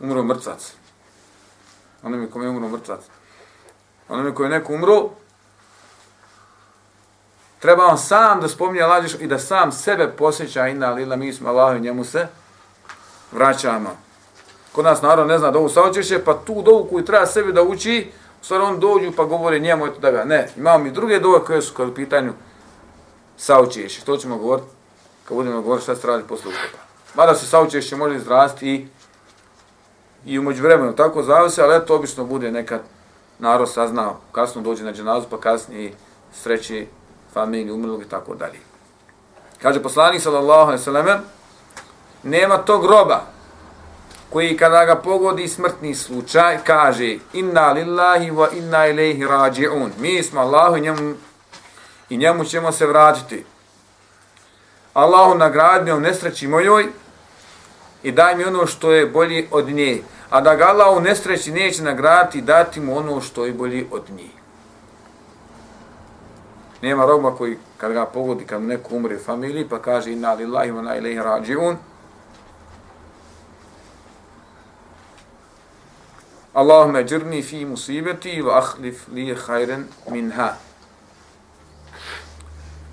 umro 0.00 0.22
mrtvac. 0.22 0.72
Onome 2.02 2.30
kome 2.30 2.44
je 2.44 2.50
umro 2.50 2.68
mrtvac. 2.68 3.00
Onome 4.08 4.34
koje 4.34 4.46
je 4.46 4.50
neko 4.50 4.72
umro, 4.72 5.10
treba 7.58 7.86
on 7.86 7.98
sam 7.98 8.40
da 8.40 8.48
spominje 8.48 8.82
Allah 8.82 9.20
i 9.20 9.26
da 9.26 9.38
sam 9.38 9.72
sebe 9.72 10.08
posjeća 10.18 10.68
inna 10.68 10.90
lila 10.90 11.16
mi 11.16 11.32
smo 11.32 11.48
Allah 11.48 11.76
i 11.76 11.80
njemu 11.80 12.04
se 12.04 12.26
vraćamo. 13.32 13.96
Kod 14.72 14.84
nas 14.84 15.02
narod 15.02 15.28
ne 15.28 15.38
zna 15.38 15.50
da 15.50 15.58
ovu 15.58 15.68
saučeše, 15.68 16.24
pa 16.24 16.34
tu 16.34 16.62
dovu 16.62 16.88
koju 16.90 17.04
treba 17.04 17.26
sebi 17.26 17.52
da 17.52 17.62
uči, 17.62 18.10
u 18.40 18.44
stvari 18.44 18.64
on 18.64 18.80
dođu 18.80 19.12
pa 19.16 19.24
govore 19.24 19.58
njemu 19.58 19.86
eto 19.86 19.98
da 20.00 20.10
ga 20.10 20.24
ne. 20.24 20.48
Imamo 20.56 20.84
mi 20.84 20.90
druge 20.90 21.18
dove 21.18 21.44
koje 21.44 21.62
su 21.62 21.74
kad 21.74 21.88
u 21.88 21.94
pitanju 21.94 22.32
saučeše. 23.36 24.04
To 24.04 24.16
ćemo 24.16 24.38
govoriti 24.38 24.68
kad 25.24 25.36
budemo 25.36 25.62
govoriti 25.62 25.82
šta 25.82 25.96
se 25.96 26.06
radi 26.06 26.24
posle 26.28 26.50
ukopa. 26.50 26.83
Mada 27.14 27.34
se 27.34 27.46
saučešće 27.46 27.96
može 27.96 28.16
izrasti 28.16 28.68
i, 28.68 28.86
i 30.26 30.38
umeđu 30.38 30.62
vremenu, 30.62 30.96
tako 30.96 31.22
zavise, 31.22 31.62
ali 31.62 31.76
eto 31.76 31.96
obično 31.96 32.24
bude 32.24 32.50
nekad 32.50 32.80
narod 33.38 33.72
saznao, 33.72 34.20
kasno 34.32 34.62
dođe 34.62 34.84
na 34.84 34.92
dženazu, 34.92 35.26
pa 35.30 35.40
kasnije 35.40 35.92
sreći 36.32 36.86
familiju 37.32 37.74
umrlog 37.74 38.02
i 38.02 38.08
tako 38.08 38.34
dalje. 38.34 38.58
Kaže 39.62 39.82
poslanik 39.82 40.22
sallallahu 40.22 40.60
alejhi 40.60 40.80
ve 40.80 40.84
selleme 40.84 41.20
nema 42.22 42.58
tog 42.58 42.82
groba 42.82 43.20
koji 44.30 44.56
kada 44.56 44.84
ga 44.84 44.96
pogodi 44.96 45.48
smrtni 45.48 45.94
slučaj 45.94 46.58
kaže 46.64 47.16
inna 47.32 47.72
lillahi 47.72 48.30
wa 48.30 48.48
inna 48.58 48.86
ilaihi 48.86 49.24
raji'un. 49.24 49.90
Mi 49.98 50.22
smo 50.22 50.40
Allahu 50.40 50.76
i 50.76 50.80
njemu, 50.80 51.14
i 52.08 52.16
njemu 52.16 52.44
ćemo 52.44 52.72
se 52.72 52.86
vratiti. 52.86 53.44
Allahu 54.94 55.34
nagradi 55.34 55.92
nesreći 55.92 56.48
mojoj 56.48 56.86
i 58.04 58.12
daj 58.12 58.36
mi 58.36 58.44
ono 58.44 58.66
što 58.66 58.92
je 58.92 59.06
bolje 59.06 59.48
od 59.50 59.68
nje. 59.68 60.02
A 60.30 60.40
da 60.40 60.54
ga 60.54 60.64
Allah 60.64 60.96
u 60.96 61.00
nesreći 61.00 61.52
neće 61.52 61.82
nagraditi, 61.82 62.40
dati 62.40 62.80
mu 62.80 62.98
ono 62.98 63.20
što 63.20 63.46
je 63.46 63.52
bolje 63.52 63.86
od 63.90 64.02
nje. 64.10 64.28
Nema 66.82 67.06
roba 67.06 67.36
koji 67.36 67.56
kad 67.76 67.92
ga 67.92 68.06
pogodi, 68.06 68.44
kad 68.44 68.62
neko 68.62 68.96
umre 68.96 69.16
u 69.16 69.18
familiji, 69.18 69.68
pa 69.68 69.78
kaže 69.78 70.12
inna 70.12 70.32
lillahi 70.34 70.70
wa 70.70 70.78
inna 70.78 70.96
ilaihi 70.96 71.18
raji'un. 71.18 71.76
Allahumma 76.52 77.00
jirni 77.00 77.42
fi 77.42 77.64
musibati 77.64 78.42
wa 78.42 78.58
akhlif 78.58 79.08
li 79.12 79.36
khairan 79.46 79.84
minha. 80.10 80.54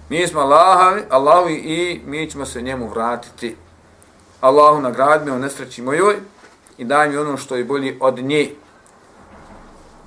Mi 0.10 0.28
smo 0.28 0.40
Allahovi, 0.40 1.02
Allahovi 1.10 1.54
i 1.54 2.02
mi 2.06 2.32
ćemo 2.32 2.46
se 2.46 2.62
njemu 2.62 2.90
vratiti. 2.90 3.56
Allahu 4.42 4.82
nagradi 4.82 5.26
me 5.26 5.32
u 5.32 5.40
nesreći 5.40 5.82
mojoj 5.82 6.16
i 6.78 6.86
daj 6.86 7.10
mi 7.10 7.18
ono 7.18 7.38
što 7.38 7.56
je 7.56 7.64
bolje 7.64 7.98
od 8.00 8.20
nje. 8.20 8.56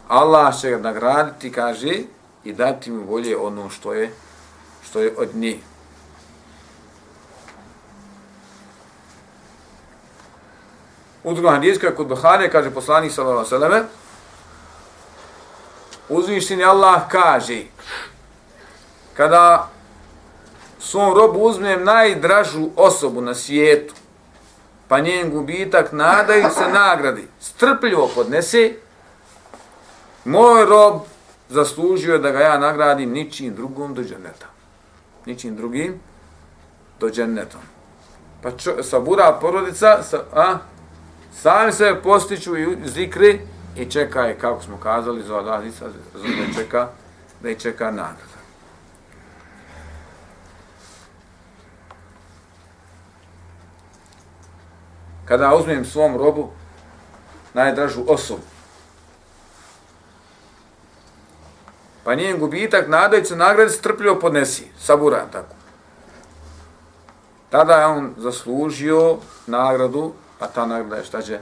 Allah 0.09 0.61
će 0.61 0.71
ga 0.71 0.79
nagraditi, 0.79 1.53
kaže, 1.53 1.99
i 2.45 2.53
dati 2.53 2.91
mu 2.91 3.05
bolje 3.05 3.37
ono 3.37 3.71
što 3.71 3.93
je, 3.93 4.11
što 4.85 5.01
je 5.01 5.15
od 5.19 5.29
nje. 5.35 5.59
U 11.25 11.33
drugom 11.35 11.53
hadijska 11.53 11.95
kod 11.95 12.07
Buhari 12.07 12.51
kaže 12.51 12.71
poslanik 12.71 13.13
sallallahu 13.13 13.39
alejhi 13.39 13.55
ve 13.55 13.59
selleme 13.59 13.89
Uzvišeni 16.09 16.65
Allah 16.65 17.09
kaže 17.09 17.63
kada 19.15 19.71
svom 20.79 21.15
robu 21.15 21.39
uzmem 21.41 21.85
najdražu 21.85 22.69
osobu 22.77 23.21
na 23.21 23.35
svijetu 23.35 23.95
pa 24.95 25.01
njen 25.01 25.31
gubitak 25.31 25.93
nadaju 25.93 26.45
se 26.55 26.69
nagradi 26.73 27.29
strpljivo 27.41 28.11
podnese 28.15 28.73
moj 30.25 30.65
rob 30.65 31.01
zaslužio 31.49 32.13
je 32.13 32.19
da 32.19 32.31
ga 32.31 32.41
ja 32.41 32.59
nagradim 32.59 33.11
ničim 33.11 33.55
drugom 33.55 33.95
do 33.95 34.03
dženeta. 34.03 34.47
Ničim 35.27 35.57
drugim 35.57 36.01
do 37.01 37.11
dženetom. 37.11 37.61
Pa 38.43 38.51
čo, 38.51 38.83
sabura 38.83 39.39
porodica, 39.41 40.03
sa, 40.03 40.23
a, 40.33 40.59
Sami 41.33 41.73
se 41.73 41.97
postiću 42.03 42.57
i 42.57 42.77
zikri 42.85 43.41
i 43.77 43.91
čekaj, 43.91 44.39
kako 44.39 44.63
smo 44.63 44.77
kazali, 44.77 45.23
za 45.23 45.37
Allah 45.37 45.67
Isa, 45.67 45.85
da 46.15 46.63
čeka, 46.63 46.89
da 47.43 47.49
je 47.49 47.55
čeka 47.55 47.91
nagrada. 47.91 48.44
Kada 55.25 55.55
uzmem 55.55 55.85
svom 55.85 56.17
robu 56.17 56.51
najdražu 57.55 58.05
osobu, 58.09 58.43
pa 62.05 62.15
njen 62.15 62.39
gubitak 62.39 62.89
nadajući 62.89 63.29
se 63.29 63.37
nagrade 63.37 63.71
strpljivo 63.71 64.19
podnesi, 64.21 64.71
saburan 64.79 65.31
tako. 65.33 65.55
Tada 67.51 67.75
je 67.75 67.87
on 67.87 68.15
zaslužio 68.17 69.17
nagradu 69.47 70.13
a 70.41 70.47
ta 70.47 70.67
nagrada 70.67 70.97
je 70.97 71.05
šta 71.05 71.23
će? 71.23 71.41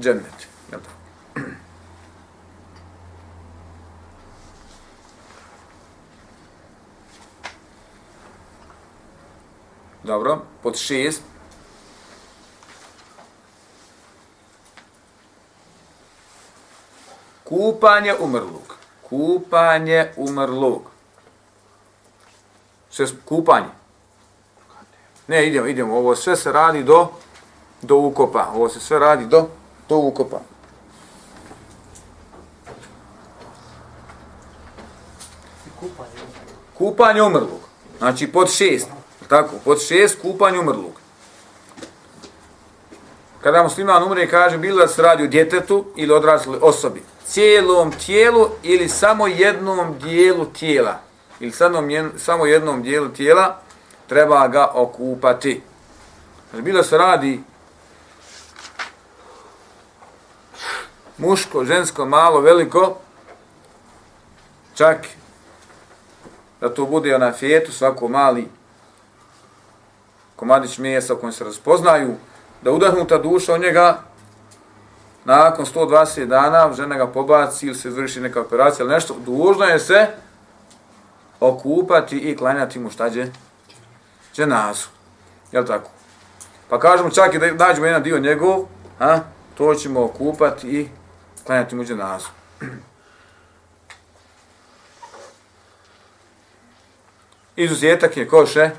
Džennet. 0.00 0.48
Jel 0.70 0.80
tako? 0.80 1.04
Dobro, 10.02 10.42
pod 10.62 10.76
šest. 10.76 11.22
Kupanje 17.44 18.14
umrlog. 18.20 18.76
Kupanje 19.08 20.12
umrlog. 20.16 20.82
Sve 22.90 23.06
kupanje. 23.24 23.68
Ne, 25.26 25.46
idemo, 25.46 25.66
idemo. 25.66 25.96
Ovo 25.96 26.16
sve 26.16 26.36
se 26.36 26.52
radi 26.52 26.82
do 26.82 27.08
do 27.84 27.96
ukopa. 27.96 28.50
Ovo 28.54 28.68
se 28.68 28.80
sve 28.80 28.98
radi 28.98 29.26
do, 29.26 29.48
do 29.88 29.96
ukopa. 29.96 30.40
Kupanje 36.78 37.22
umrlog. 37.22 37.60
Znači 37.98 38.32
pod 38.32 38.50
šest. 38.50 38.88
Tako, 39.28 39.56
pod 39.64 39.82
šest 39.82 40.22
kupanje 40.22 40.58
umrlog. 40.58 41.03
Kada 43.44 43.62
musliman 43.62 44.02
umre, 44.02 44.26
kaže, 44.26 44.58
bilo 44.58 44.80
da 44.80 44.88
se 44.88 45.02
radi 45.02 45.22
o 45.22 45.26
djetetu 45.26 45.84
ili 45.96 46.12
odrasli 46.12 46.58
osobi. 46.60 47.02
Cijelom 47.26 47.92
tijelu 47.92 48.48
ili 48.62 48.88
samo 48.88 49.26
jednom 49.26 49.98
dijelu 49.98 50.44
tijela. 50.46 51.00
Ili 51.40 51.52
samo, 51.52 51.82
samo 52.16 52.46
jednom 52.46 52.82
dijelu 52.82 53.08
tijela 53.08 53.60
treba 54.06 54.48
ga 54.48 54.70
okupati. 54.74 55.62
Znači, 56.50 56.62
bilo 56.62 56.82
se 56.82 56.98
radi 56.98 57.40
muško, 61.18 61.64
žensko, 61.64 62.06
malo, 62.06 62.40
veliko, 62.40 62.96
čak 64.74 65.06
da 66.60 66.74
to 66.74 66.86
bude 66.86 67.18
na 67.18 67.32
fijetu, 67.32 67.72
svako 67.72 68.08
mali 68.08 68.48
komadić 70.36 70.78
mjesa 70.78 71.14
u 71.14 71.16
kojem 71.16 71.32
se 71.32 71.44
raspoznaju, 71.44 72.14
da 72.64 72.72
udahnuta 72.72 73.18
duša 73.18 73.54
od 73.54 73.60
njega, 73.60 73.98
nakon 75.24 75.66
120 75.66 76.26
dana 76.26 76.72
žena 76.72 76.96
ga 76.96 77.06
pobaci 77.06 77.66
ili 77.66 77.74
se 77.74 77.88
izvrši 77.88 78.20
neka 78.20 78.40
operacija 78.40 78.84
ili 78.84 78.94
nešto, 78.94 79.16
dužno 79.26 79.64
je 79.64 79.78
se 79.78 80.06
okupati 81.40 82.18
i 82.18 82.36
klanjati 82.36 82.78
mu 82.78 82.90
štađe 82.90 83.26
dženazu. 84.34 84.86
Jel 85.52 85.66
tako? 85.66 85.90
Pa 86.68 86.78
kažemo 86.78 87.10
čak 87.10 87.34
i 87.34 87.38
da 87.38 87.52
nađemo 87.66 87.86
jedan 87.86 88.02
dio 88.02 88.18
njegov, 88.18 88.64
a, 89.00 89.18
to 89.54 89.74
ćemo 89.74 90.04
okupati 90.04 90.68
i 90.68 90.88
klanjati 91.46 91.74
mu 91.74 91.84
dženazu. 91.84 92.28
Izuzetak 97.56 98.16
je 98.16 98.28
ko 98.28 98.46
še? 98.46 98.70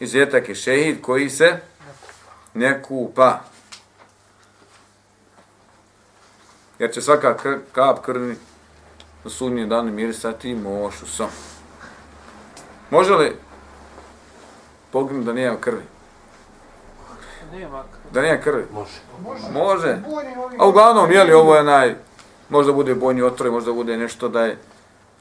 Izuzetak 0.00 0.48
je 0.48 0.54
šehid 0.54 1.02
koji 1.02 1.30
se 1.30 1.60
ne 2.56 2.82
kupa. 2.82 3.40
Jer 6.78 6.92
će 6.92 7.02
svaka 7.02 7.36
kr 7.36 7.54
kap 7.72 8.04
krvi 8.04 8.36
na 9.24 9.30
sudnjem 9.30 9.68
danu 9.68 9.92
mirisati 9.92 10.54
mošu 10.54 11.06
sam. 11.06 11.28
Može 12.90 13.14
li 13.14 13.36
poginuti 14.90 15.26
da 15.26 15.32
nema 15.32 15.56
krvi? 15.60 15.82
Nema 17.52 17.82
krvi. 17.82 18.12
Da 18.12 18.22
nema 18.22 18.40
krvi? 18.42 18.64
Može. 18.72 19.52
Može. 19.52 19.98
A 20.58 20.68
uglavnom, 20.68 21.12
je 21.12 21.24
li 21.24 21.32
ovo 21.32 21.56
je 21.56 21.62
naj... 21.62 21.94
Možda 22.48 22.72
bude 22.72 22.94
bojni 22.94 23.22
otroj, 23.22 23.50
možda 23.50 23.72
bude 23.72 23.96
nešto 23.96 24.28
da 24.28 24.44
je 24.44 24.58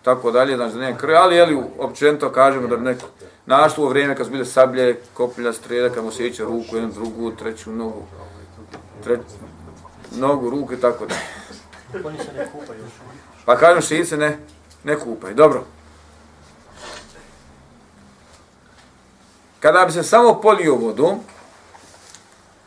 tako 0.04 0.32
dalje, 0.32 0.56
znači 0.56 0.76
da 0.76 0.82
nema 0.82 0.98
krvi, 0.98 1.15
ali 1.15 1.36
je 1.36 1.45
li 1.45 1.63
općenito 1.80 2.32
kažemo 2.32 2.67
da 2.67 2.78
neko 2.78 3.08
našlo 3.45 3.86
u 3.86 3.89
vrijeme 3.89 4.15
kad 4.15 4.25
su 4.25 4.31
bile 4.31 4.45
sablje, 4.45 4.99
koplja, 5.13 5.53
strela, 5.53 5.89
kad 5.89 6.03
mu 6.03 6.12
se 6.12 6.27
iće 6.27 6.43
ruku, 6.43 6.75
jednu 6.75 6.91
drugu, 6.91 7.31
treću 7.31 7.71
nogu. 7.71 8.03
tre, 9.03 9.19
nogu, 10.12 10.49
ruku 10.49 10.73
i 10.73 10.81
tako 10.81 11.05
da. 11.05 11.15
Oni 12.03 12.17
se 12.17 12.34
ne 12.38 12.51
kupaju. 12.51 12.84
Pa 13.45 13.58
kažem 13.58 13.81
šiit 13.81 14.08
se 14.08 14.17
ne, 14.17 14.39
ne 14.84 14.99
kupaju. 14.99 15.36
Dobro. 15.36 15.63
Kada 19.60 19.86
bi 19.86 19.91
se 19.91 20.03
samo 20.03 20.41
polio 20.41 20.75
vodom, 20.75 21.19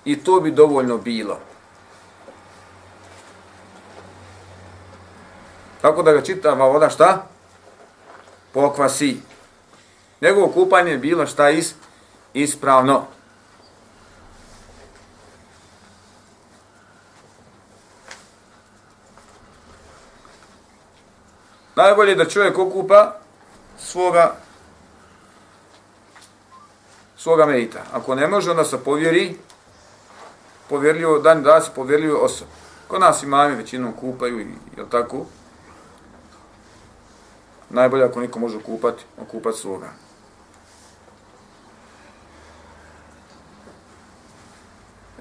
i 0.04 0.16
to 0.16 0.40
bi 0.40 0.50
dovoljno 0.50 0.98
bilo. 0.98 1.38
Tako 5.80 6.02
da 6.02 6.12
ga 6.12 6.22
čitava 6.22 6.68
voda 6.68 6.90
šta? 6.90 7.26
Pokvasi. 8.52 9.20
Njegovo 10.20 10.48
kupanje 10.48 10.90
je 10.90 10.98
bilo 10.98 11.26
šta 11.26 11.50
is, 11.50 11.74
ispravno. 12.34 13.04
Najbolje 21.76 22.14
da 22.14 22.24
čovjek 22.24 22.58
okupa 22.58 23.12
svoga 23.78 24.34
svoga 27.18 27.46
medita. 27.46 27.82
Ako 27.92 28.14
ne 28.14 28.26
može, 28.26 28.50
onda 28.50 28.64
se 28.64 28.84
povjeri 28.84 29.36
povjerljivo, 30.68 31.18
dan 31.18 31.42
da 31.42 31.60
se 31.60 31.70
povjerljivo 31.74 32.18
osoba. 32.18 32.50
Kod 32.88 33.00
nas 33.00 33.22
imami 33.22 33.54
većinom 33.56 33.92
kupaju, 33.92 34.40
i, 34.40 34.46
jel 34.76 34.86
tako? 34.90 35.26
Najbolje 37.70 38.04
ako 38.04 38.20
niko 38.20 38.38
može 38.38 38.62
kupati, 38.62 39.04
okupati 39.22 39.58
svoga. 39.58 40.07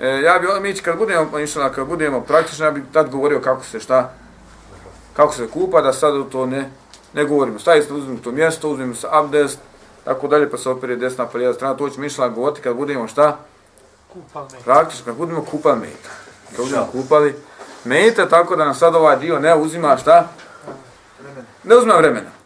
E, 0.02 0.08
ja 0.08 0.40
bi 0.40 0.48
mi 0.62 0.76
kad 0.76 0.98
budemo, 0.98 1.40
inšala, 1.40 1.70
kad 1.70 1.88
budemo 1.88 2.22
praktično, 2.22 2.66
ja 2.66 2.72
bih 2.72 2.84
tad 2.94 3.10
govorio 3.10 3.42
kako 3.42 3.64
se 3.64 3.80
šta, 3.80 4.14
kako 5.14 5.34
se 5.34 5.48
kupa, 5.48 5.82
da 5.82 5.94
sad 5.94 6.30
to 6.32 6.46
ne, 6.46 6.72
ne 7.14 7.26
govorimo. 7.26 7.60
Stavi 7.60 7.82
se, 7.82 7.94
uzmemo 7.94 8.20
to 8.24 8.32
mjesto, 8.32 8.70
uzmemo 8.70 8.96
se 8.96 9.08
abdest, 9.12 9.60
tako 10.04 10.28
dalje, 10.28 10.52
pa 10.52 10.58
se 10.58 10.70
opere 10.70 10.96
desna 10.96 11.26
pa 11.26 11.38
lijeva 11.38 11.54
strana, 11.54 11.78
to 11.78 11.90
ćemo 11.90 12.04
inšala 12.04 12.30
govoriti 12.30 12.62
kad 12.62 12.76
budemo 12.76 13.08
šta, 13.08 13.38
praktično, 14.64 15.06
kad 15.06 15.16
budemo 15.16 15.46
kupali 15.46 15.80
meta. 15.80 16.10
Kad 16.56 16.66
budemo 16.66 16.88
kupali 16.92 17.36
meta, 17.84 18.30
tako 18.30 18.56
da 18.56 18.66
nam 18.66 18.76
sad 18.76 18.96
ovaj 18.96 19.18
dio 19.18 19.40
ne 19.40 19.56
uzima 19.56 19.98
šta? 19.98 20.28
Ne 21.64 21.76
uzima 21.76 21.96
vremena. 21.96 22.37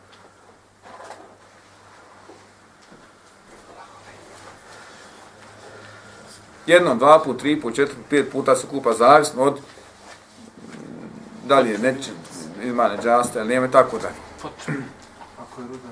Jednom, 6.72 7.00
dva 7.00 7.20
put, 7.20 7.40
tri 7.40 7.62
put, 7.62 7.76
četiri, 7.76 7.98
pet 8.10 8.32
puta 8.32 8.56
se 8.56 8.68
kupa 8.68 8.94
zavisno 8.94 9.44
od 9.44 9.60
da 11.46 11.60
li 11.60 11.70
je 11.70 11.78
neće, 11.78 12.12
ima 12.64 12.88
neđasta 12.88 13.40
ili 13.40 13.50
nema 13.50 13.68
tako 13.68 13.98
da. 13.98 14.10
Ako 15.42 15.62
je 15.62 15.68
ruda, 15.68 15.90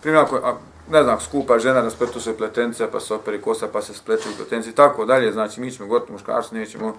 Primjer, 0.00 0.22
ako, 0.22 0.58
ne 0.90 1.02
znam, 1.02 1.20
skupa 1.20 1.58
žena 1.58 1.82
na 1.82 1.90
spletu 1.90 2.20
se 2.20 2.36
pletence, 2.36 2.90
pa 2.92 3.00
se 3.00 3.14
operi 3.14 3.42
kosa, 3.42 3.68
pa 3.72 3.82
se 3.82 3.94
spletu 3.94 4.28
u 4.28 4.54
i 4.54 4.72
tako 4.72 5.04
dalje. 5.04 5.32
Znači, 5.32 5.60
mi 5.60 5.70
ćemo 5.70 5.88
gotovo 5.88 6.12
muškarci, 6.12 6.54
nećemo, 6.54 6.94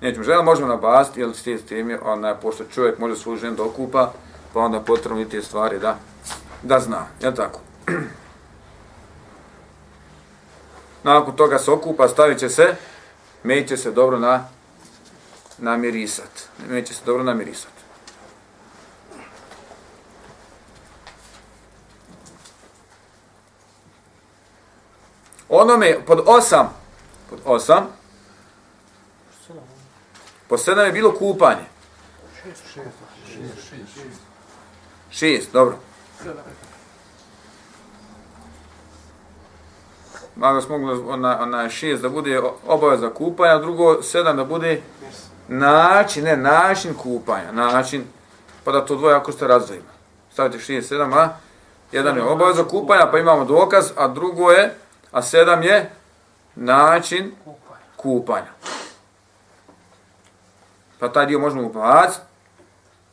nećemo 0.00 0.24
žena, 0.24 0.42
možemo 0.42 0.68
nabasti, 0.68 1.20
jer 1.20 1.30
s 1.34 1.42
te 1.42 1.58
teme, 1.58 1.98
ona, 2.00 2.34
pošto 2.34 2.64
čovjek 2.64 2.98
može 2.98 3.16
svoju 3.16 3.38
ženu 3.38 3.56
da 3.56 3.62
okupa, 3.62 4.12
pa 4.52 4.60
onda 4.60 4.80
potrebno 4.80 5.20
i 5.20 5.28
te 5.28 5.42
stvari 5.42 5.78
da, 5.78 5.98
da 6.62 6.80
zna, 6.80 7.06
je 7.20 7.34
tako? 7.34 7.60
Nakon 11.08 11.36
toga 11.36 11.58
se 11.58 11.70
okupa, 11.70 12.08
stavit 12.08 12.38
će 12.38 12.48
se, 12.48 12.76
meće 13.42 13.68
će 13.68 13.76
se 13.76 13.90
dobro 13.90 14.18
na, 14.18 14.48
namirisat. 15.58 16.48
Meće 16.68 16.86
će 16.86 16.94
se 16.94 17.04
dobro 17.04 17.22
namirisat. 17.22 17.72
Onome 25.48 26.04
pod 26.06 26.22
osam, 26.26 26.74
pod 27.30 27.38
osam, 27.44 27.86
po 30.48 30.58
sedam 30.58 30.86
je 30.86 30.92
bilo 30.92 31.14
kupanje. 31.18 31.64
Šest, 35.10 35.52
dobro. 35.52 35.78
Malo 40.38 40.60
smo 40.60 40.78
mogli 40.78 41.04
ona, 41.08 41.42
ona 41.42 41.68
šest 41.68 42.02
da 42.02 42.08
bude 42.08 42.42
obaveza 42.66 43.10
kupanja, 43.10 43.58
drugo 43.58 44.02
sedam 44.02 44.36
da 44.36 44.44
bude 44.44 44.82
način, 45.48 46.24
ne, 46.24 46.36
način 46.36 46.94
kupanja, 46.94 47.52
način, 47.52 48.04
pa 48.64 48.72
da 48.72 48.86
to 48.86 48.96
dvoje 48.96 49.16
ako 49.16 49.32
ste 49.32 49.46
razdvojima. 49.46 49.88
Stavite 50.32 50.58
šest, 50.58 50.88
sedam, 50.88 51.12
a 51.12 51.28
jedan 51.92 52.16
je 52.16 52.22
obaveza 52.22 52.64
kupanja, 52.64 53.08
pa 53.10 53.18
imamo 53.18 53.44
dokaz, 53.44 53.90
a 53.96 54.08
drugo 54.08 54.50
je, 54.50 54.74
a 55.12 55.22
sedam 55.22 55.62
je 55.62 55.90
način 56.56 57.32
kupanja. 57.96 58.52
Pa 60.98 61.08
taj 61.08 61.26
dio 61.26 61.38
možemo 61.38 61.66
ubaciti 61.66 62.24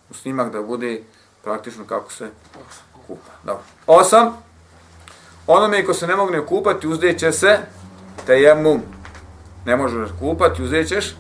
u 0.10 0.14
snimak 0.14 0.52
da 0.52 0.62
bude 0.62 1.04
praktično 1.44 1.86
kako 1.86 2.12
se 2.12 2.30
kupa. 3.08 3.32
Dobro. 3.44 3.64
Osam. 3.88 4.46
Onome 5.48 5.86
ko 5.86 5.94
se 5.94 6.08
ne 6.08 6.16
mogne 6.16 6.46
kupati, 6.46 6.88
uzdeće 6.88 7.32
se 7.32 7.58
tejemum. 8.26 8.82
Ne 9.66 9.76
možeš 9.76 10.10
kupati, 10.20 10.64
uzdećeš 10.64 11.16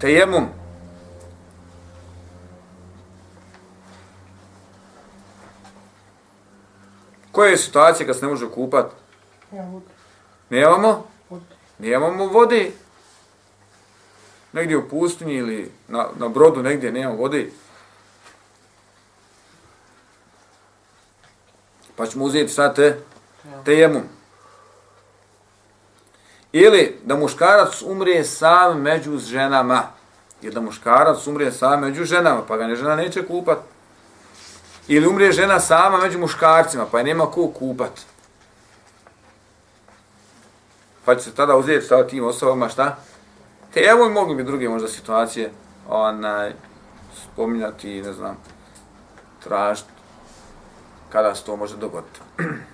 tejemum. 0.00 0.46
Koje 7.32 7.50
je 7.50 7.56
situacija 7.56 8.06
kad 8.06 8.18
se 8.18 8.24
ne 8.26 8.32
može 8.32 8.50
kupati? 8.50 8.94
Nemamo? 10.50 11.06
Nemamo 11.78 12.26
vode. 12.26 12.70
Negdje 14.52 14.76
u 14.76 14.88
pustinji 14.88 15.34
ili 15.34 15.72
na, 15.88 16.06
na 16.18 16.28
brodu 16.28 16.62
negdje 16.62 16.92
nemamo 16.92 17.16
vode. 17.16 17.50
Pa 21.96 22.06
ćemo 22.06 22.24
uzeti 22.24 22.52
sad 22.52 22.76
te, 22.76 22.98
tejemum. 23.64 24.02
Ili 26.52 27.00
da 27.04 27.16
muškarac 27.16 27.82
umrije 27.82 28.24
sam 28.24 28.80
među 28.80 29.18
ženama. 29.18 29.82
Ili 30.42 30.54
da 30.54 30.60
muškarac 30.60 31.26
umrije 31.26 31.52
sam 31.52 31.80
među 31.80 32.04
ženama, 32.04 32.42
pa 32.48 32.56
ga 32.56 32.66
ne 32.66 32.76
žena 32.76 32.96
neće 32.96 33.26
kupat. 33.26 33.58
Ili 34.88 35.06
umrije 35.06 35.32
žena 35.32 35.60
sama 35.60 35.98
među 35.98 36.18
muškarcima, 36.18 36.86
pa 36.90 36.98
je 36.98 37.04
nema 37.04 37.26
ko 37.26 37.48
kupat 37.48 37.92
pa 41.04 41.14
će 41.14 41.20
se 41.20 41.34
tada 41.34 41.56
uzeti 41.56 41.86
sa 41.86 42.06
tim 42.06 42.24
osobama, 42.24 42.68
šta? 42.68 42.96
Te 43.74 43.80
evo 43.80 44.06
i 44.06 44.10
mogli 44.10 44.34
bi 44.34 44.44
druge 44.44 44.68
možda 44.68 44.88
situacije 44.88 45.50
onaj, 45.88 46.52
spominjati, 47.22 48.02
ne 48.02 48.12
znam, 48.12 48.36
tražiti 49.44 49.90
kada 51.12 51.34
se 51.34 51.44
to 51.44 51.56
može 51.56 51.76
dogoditi. 51.76 52.20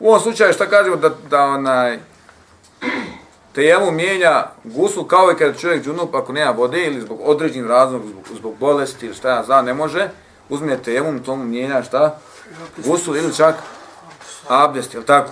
U 0.00 0.08
ovom 0.08 0.20
slučaju 0.20 0.52
šta 0.52 0.66
kažemo 0.66 0.96
da, 0.96 1.08
da 1.30 1.42
onaj, 1.42 1.98
tejemu 3.52 3.90
mijenja 3.90 4.46
gusu 4.64 5.04
kao 5.04 5.32
i 5.32 5.36
kada 5.36 5.58
čovjek 5.58 5.84
džunup 5.84 6.14
ako 6.14 6.32
nema 6.32 6.50
vode 6.50 6.84
ili 6.86 7.00
zbog 7.00 7.20
određenih 7.24 7.70
razloga, 7.70 8.06
zbog, 8.06 8.24
zbog 8.36 8.56
bolesti 8.56 9.06
ili 9.06 9.14
šta 9.14 9.28
ja 9.28 9.42
znam, 9.42 9.64
ne 9.64 9.74
može, 9.74 10.08
uzme 10.48 10.82
tejemu, 10.82 11.22
tomu 11.22 11.44
mijenja 11.44 11.82
šta? 11.82 12.18
Gusu 12.76 13.16
ili 13.16 13.34
čak 13.34 13.54
abdest, 14.48 14.94
je 14.94 15.06
tako? 15.06 15.30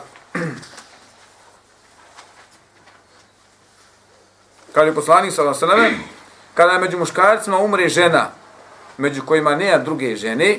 Kaže 4.73 4.95
poslanik 4.95 5.33
sa 5.33 5.43
Vasaname, 5.43 5.91
kada 6.55 6.79
među 6.79 6.99
muškarcima 6.99 7.59
umre 7.59 7.89
žena, 7.89 8.31
među 8.99 9.23
kojima 9.23 9.57
nema 9.57 9.79
druge 9.79 10.17
žene, 10.17 10.59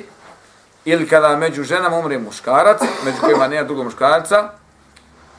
ili 0.90 1.08
kada 1.08 1.36
među 1.36 1.64
ženama 1.64 1.98
umre 1.98 2.20
muškarac, 2.20 2.82
među 3.06 3.18
kojima 3.22 3.48
nema 3.48 3.64
drugog 3.64 3.86
muškarca, 3.86 4.50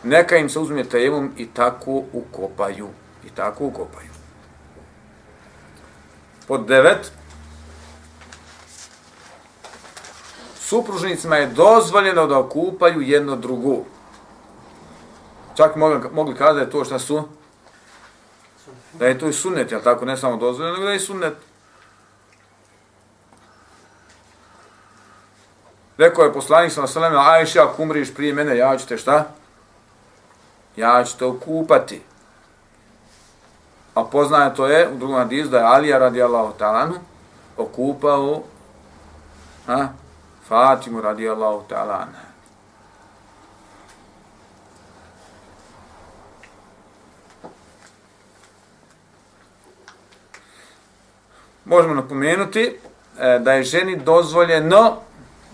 neka 0.02 0.36
im 0.36 0.48
se 0.48 0.58
uzme 0.58 0.84
tejemom 0.84 1.30
i 1.36 1.46
tako 1.46 2.02
ukopaju. 2.12 2.88
I 3.26 3.30
tako 3.30 3.64
ukopaju. 3.64 4.10
Pod 6.48 6.66
devet, 6.66 7.12
supružnicima 10.60 11.36
je 11.36 11.46
dozvoljeno 11.46 12.26
da 12.26 12.38
okupaju 12.38 13.00
jedno 13.00 13.36
drugu. 13.36 13.84
Čak 15.56 15.76
mogli, 15.76 16.00
mogli 16.12 16.34
kada 16.36 16.60
je 16.60 16.70
to 16.70 16.84
šta 16.84 16.98
su? 16.98 17.22
Da 18.92 19.06
je 19.06 19.18
to 19.18 19.28
i 19.28 19.32
sunnet, 19.32 19.72
jel 19.72 19.80
tako? 19.80 20.04
Ne 20.04 20.16
samo 20.16 20.36
dozvoljeno, 20.36 20.76
nego 20.76 20.86
da 20.86 20.92
je 20.92 21.00
sunnet. 21.00 21.47
Rekao 25.98 26.24
je 26.24 26.32
poslanik 26.32 26.72
sa 26.72 26.86
selem, 26.86 27.18
Ajša, 27.18 27.64
ako 27.64 27.82
umriš 27.82 28.14
prije 28.14 28.34
mene, 28.34 28.56
ja 28.56 28.76
ću 28.78 28.86
te 28.86 28.96
šta? 28.96 29.24
Ja 30.76 31.04
ću 31.04 31.18
te 31.18 31.24
okupati. 31.24 32.02
A 33.94 34.04
poznaje 34.04 34.54
to 34.54 34.66
je, 34.66 34.88
u 34.88 34.96
drugom 34.98 35.16
hadisu, 35.16 35.50
da 35.50 35.58
je 35.58 35.64
Alija 35.64 35.98
radijallahu 35.98 36.52
talanu 36.58 36.94
okupao 37.56 38.42
ha, 39.66 39.88
Fatimu 40.48 41.00
radijallahu 41.00 41.62
talanu. 41.68 42.28
možemo 51.68 51.94
napomenuti 51.94 52.76
e, 53.18 53.38
da 53.38 53.52
je 53.52 53.62
ženi 53.62 53.96
dozvoljeno 53.96 54.96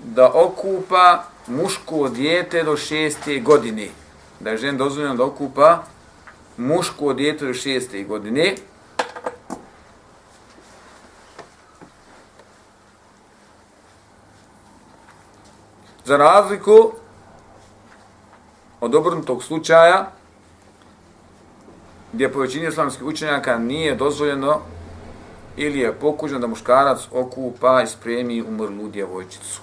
da 0.04 0.32
okupa 0.34 1.24
muško 1.46 2.08
dijete 2.08 2.62
do 2.62 2.76
šeste 2.76 3.40
godine. 3.40 3.88
Da 4.40 4.50
je 4.50 4.56
žen 4.56 4.76
dozvoljeno 4.76 5.14
da 5.14 5.24
okupa 5.24 5.82
muško 6.56 7.12
dijete 7.12 7.46
do 7.46 7.54
šeste 7.54 8.02
godine. 8.02 8.54
Za 16.04 16.16
razliku 16.16 16.92
od 18.80 18.94
obrnutog 18.94 19.42
slučaja, 19.42 20.10
gdje 22.12 22.32
po 22.32 22.38
većini 22.38 22.68
islamskih 22.68 23.06
učenjaka 23.06 23.58
nije 23.58 23.94
dozvoljeno 23.94 24.60
ili 25.56 25.78
je 25.78 25.92
pokuđeno 25.92 26.40
da 26.40 26.46
muškarac 26.46 26.98
okupa 27.12 27.82
i 27.82 27.86
spremi 27.86 28.42
umrlu 28.42 28.88
djevojčicu. 28.88 29.60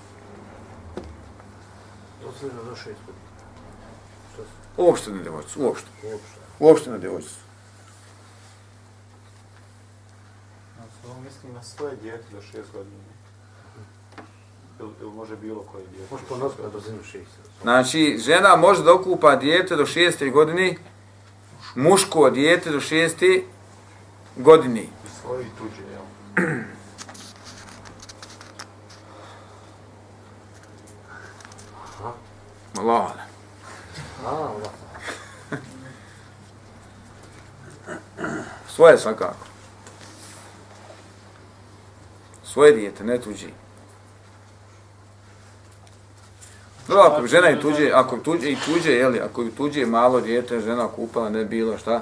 Uopšte 4.78 5.12
na 5.12 5.22
djevojčicu, 5.22 5.62
uopšte. 5.62 5.88
Uopšte 6.60 6.90
na 6.90 6.98
djevojčicu. 6.98 7.36
On 11.12 11.24
misli 11.24 11.54
na 11.54 11.64
svoje 11.64 11.96
djete 11.96 12.24
do 12.32 12.42
šest 12.42 12.72
godina. 12.74 12.96
Ili 15.02 15.12
može 15.12 15.36
bilo 15.36 15.62
koje 15.72 15.84
djete. 15.88 16.08
Može 16.12 16.24
ponositi 16.30 16.62
do 16.74 16.80
zinu 16.80 17.04
šest. 17.04 17.32
Znači, 17.62 18.18
žena 18.26 18.56
može 18.56 18.84
da 18.84 18.94
okupa 18.94 19.36
djete 19.36 19.76
do 19.76 19.86
šeste 19.86 20.30
godine, 20.30 20.76
muško 21.76 22.30
djete 22.30 22.72
do 22.72 22.80
šeste 22.80 23.44
godine 24.38 24.84
svoje 25.22 25.46
i 25.46 25.50
tuđe, 25.58 25.82
jel? 25.92 26.56
Allah. 32.82 33.12
Allah. 34.26 34.72
Svoje 38.76 38.98
svakako. 38.98 39.46
Svoje 42.44 42.72
dijete, 42.72 43.04
ne 43.04 43.22
tuđi. 43.22 43.54
Dobro, 46.88 47.04
ako 47.04 47.28
žena 47.28 47.50
i 47.50 47.60
tuđe, 47.60 47.92
ako 47.94 48.18
tuđe 48.18 48.52
i 48.52 48.58
tuđe, 48.66 48.92
jeli, 48.92 49.20
ako 49.20 49.44
i 49.44 49.52
tuđe 49.52 49.86
malo 49.86 50.22
dijete, 50.22 50.60
žena 50.60 50.88
kupala, 50.88 51.30
ne 51.30 51.46
bilo 51.46 51.78
šta, 51.78 52.02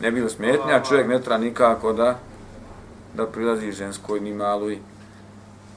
ne 0.00 0.10
bilo 0.10 0.28
smetnja, 0.28 0.82
čovjek 0.88 1.08
ne 1.08 1.20
treba 1.20 1.38
nikako 1.38 1.92
da 1.92 2.18
da 3.14 3.26
prilazi 3.26 3.72
ženskoj 3.72 4.20
ni 4.20 4.32
maloj. 4.32 4.78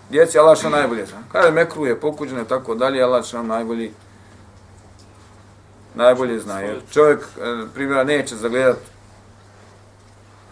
Djeci 0.10 0.40
Allah 0.40 0.58
što 0.58 0.70
najbolje 0.70 1.06
zna. 1.06 1.18
Kada 1.32 1.52
mekru 1.52 1.86
je 1.86 2.00
pokuđeno 2.00 2.42
i 2.42 2.48
tako 2.48 2.76
dalje, 2.76 3.04
Allah 3.04 3.26
što 3.26 3.44
najbolji 3.44 3.92
najbolje 5.96 6.40
zna. 6.40 6.60
Jer 6.60 6.82
čovjek, 6.92 7.20
e, 7.20 7.66
primjera, 7.74 8.04
neće 8.04 8.36
zagledat 8.36 8.78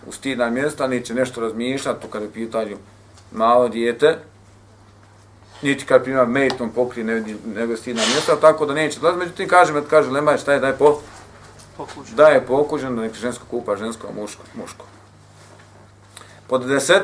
u 0.08 0.12
stidna 0.12 0.50
mjesta, 0.50 0.88
neće 0.88 1.14
nešto 1.14 1.42
razmišljati, 1.42 2.02
to 2.02 2.08
kada 2.08 2.26
pitaju 2.34 2.78
malo 3.32 3.68
dijete, 3.68 4.18
niti 5.62 5.86
kad 5.86 6.04
primjera 6.04 6.26
mejtom 6.26 6.70
pokrije 6.70 7.06
ne 7.06 7.14
vidi 7.14 7.36
nego 7.56 7.78
stidna 7.78 8.02
mjesta, 8.12 8.36
tako 8.36 8.66
da 8.66 8.74
neće. 8.74 9.00
Međutim, 9.18 9.48
kažem, 9.48 9.84
kaže, 9.90 10.10
lemaj, 10.10 10.38
šta 10.38 10.54
je, 10.54 10.60
daj 10.60 10.74
po, 10.74 11.00
pokuđen. 11.78 12.16
Da 12.16 12.28
je 12.28 12.46
pokuđen 12.46 12.96
da 12.96 13.02
neki 13.02 13.20
žensko 13.20 13.46
kupa 13.50 13.76
žensko, 13.76 14.08
a 14.08 14.22
muško, 14.22 14.44
muško. 14.56 14.86
Pod 16.48 16.66
deset. 16.66 17.04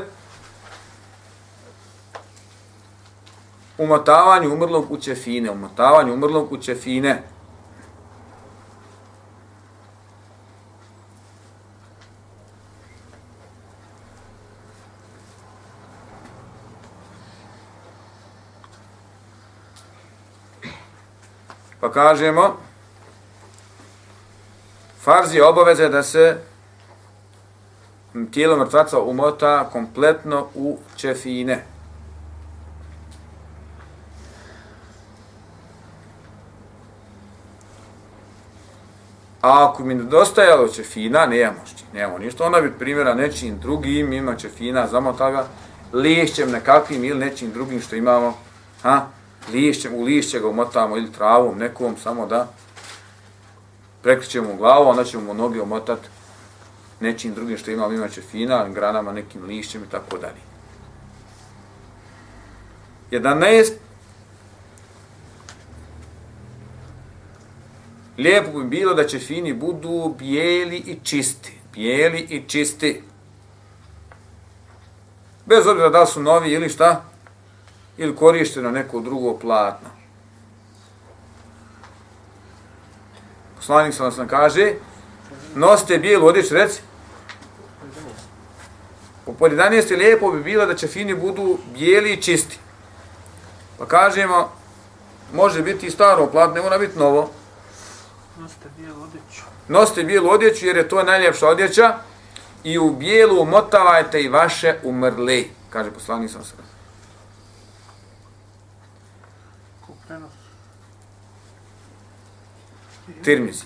Umotavanje 3.80 4.48
umrlog 4.48 4.92
u 4.92 4.98
ćefine. 4.98 5.52
Umotavanje 5.52 6.12
umrlog 6.12 6.52
u 6.52 6.58
ćefine. 6.58 7.24
Pa 21.80 21.92
kažemo, 21.92 22.58
Farz 25.00 25.36
je 25.36 25.46
obaveze 25.46 25.90
da 25.90 26.04
se 26.04 26.38
tijelo 28.32 28.58
mrtvaca 28.58 29.00
umota 29.00 29.70
kompletno 29.72 30.48
u 30.56 30.78
čefine. 30.96 31.64
A 39.42 39.70
ako 39.70 39.84
mi 39.84 39.96
nedostajalo 39.96 40.68
čefina, 40.68 41.26
nemamo 41.26 41.60
što, 41.66 41.84
nemamo 41.94 42.18
ništa, 42.18 42.46
onda 42.46 42.62
bi 42.62 42.72
primjera 42.80 43.14
nečim 43.14 43.60
drugim, 43.60 44.14
ima 44.14 44.36
čefina, 44.36 44.88
zamota 44.88 45.18
toga, 45.18 45.48
lišćem 45.94 46.52
nekakvim 46.52 47.04
ili 47.04 47.20
nečim 47.20 47.52
drugim 47.52 47.82
što 47.82 47.96
imamo, 47.96 48.38
ha, 48.82 49.06
lišćem, 49.54 49.94
u 49.94 50.04
lišće 50.04 50.40
ga 50.40 50.48
umotamo 50.48 50.98
ili 50.98 51.12
travom 51.12 51.58
nekom, 51.58 51.96
samo 52.04 52.26
da 52.26 52.48
prekrićemo 54.02 54.56
glavu, 54.56 54.90
onda 54.90 55.04
ćemo 55.04 55.34
noge 55.34 55.62
omotati 55.62 56.08
nečim 57.00 57.34
drugim 57.34 57.58
što 57.58 57.72
imamo, 57.72 57.94
imaće 57.94 58.22
fina, 58.22 58.70
granama, 58.70 59.12
nekim 59.12 59.46
lišćem 59.46 59.84
i 59.84 59.90
tako 59.92 60.18
dalje. 60.18 60.42
11. 63.12 63.72
Lijepo 68.20 68.60
bi 68.60 68.66
bilo 68.66 68.94
da 68.94 69.08
će 69.08 69.20
fini 69.20 69.54
budu 69.54 70.16
bijeli 70.18 70.78
i 70.78 71.00
čisti. 71.04 71.54
Bijeli 71.74 72.20
i 72.20 72.44
čisti. 72.48 73.02
Bez 75.46 75.68
obzira 75.68 75.90
da 75.90 76.06
su 76.06 76.22
novi 76.24 76.52
ili 76.52 76.70
šta, 76.70 77.04
ili 77.98 78.16
korišteno 78.16 78.72
neko 78.72 79.00
drugo 79.00 79.40
platno. 79.40 79.90
Poslanik 83.56 83.94
sam 83.94 84.12
sam 84.12 84.28
kaže, 84.28 84.74
nosite 85.56 85.98
bijelu 85.98 86.28
odjeću, 86.28 86.54
reci. 86.54 86.82
Po 89.26 89.34
pod 89.34 89.52
11. 89.52 89.98
lijepo 89.98 90.32
bi 90.32 90.44
bilo 90.44 90.66
da 90.66 90.76
će 90.76 90.88
fini 90.88 91.16
budu 91.16 91.58
bijeli 91.74 92.14
i 92.14 92.22
čisti. 92.22 92.60
Pa 93.78 93.86
kažemo, 93.86 94.52
može 95.34 95.62
biti 95.62 95.86
i 95.86 95.92
staro 95.92 96.28
platno, 96.28 96.56
ne 96.56 96.62
mora 96.62 96.78
biti 96.78 97.00
novo. 97.00 97.39
Nosite 98.40 98.70
bijelu 98.78 99.02
odjeću. 99.04 99.42
Nosite 99.68 100.04
bijelu 100.04 100.30
odjeću 100.30 100.66
jer 100.66 100.78
je 100.78 100.90
to 100.90 101.04
najljepša 101.04 101.48
odjeća 101.48 101.98
i 102.64 102.80
u 102.80 102.92
bijelu 102.92 103.42
umotavajte 103.42 104.22
i 104.22 104.30
vaše 104.30 104.76
umrle, 104.84 105.44
kaže 105.70 105.92
poslanik 105.92 106.32
sam 106.32 106.44
sam. 106.44 106.58
Tirmizi. 113.24 113.66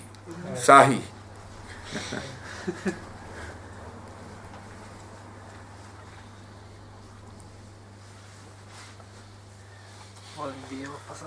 Sahih. 0.55 1.01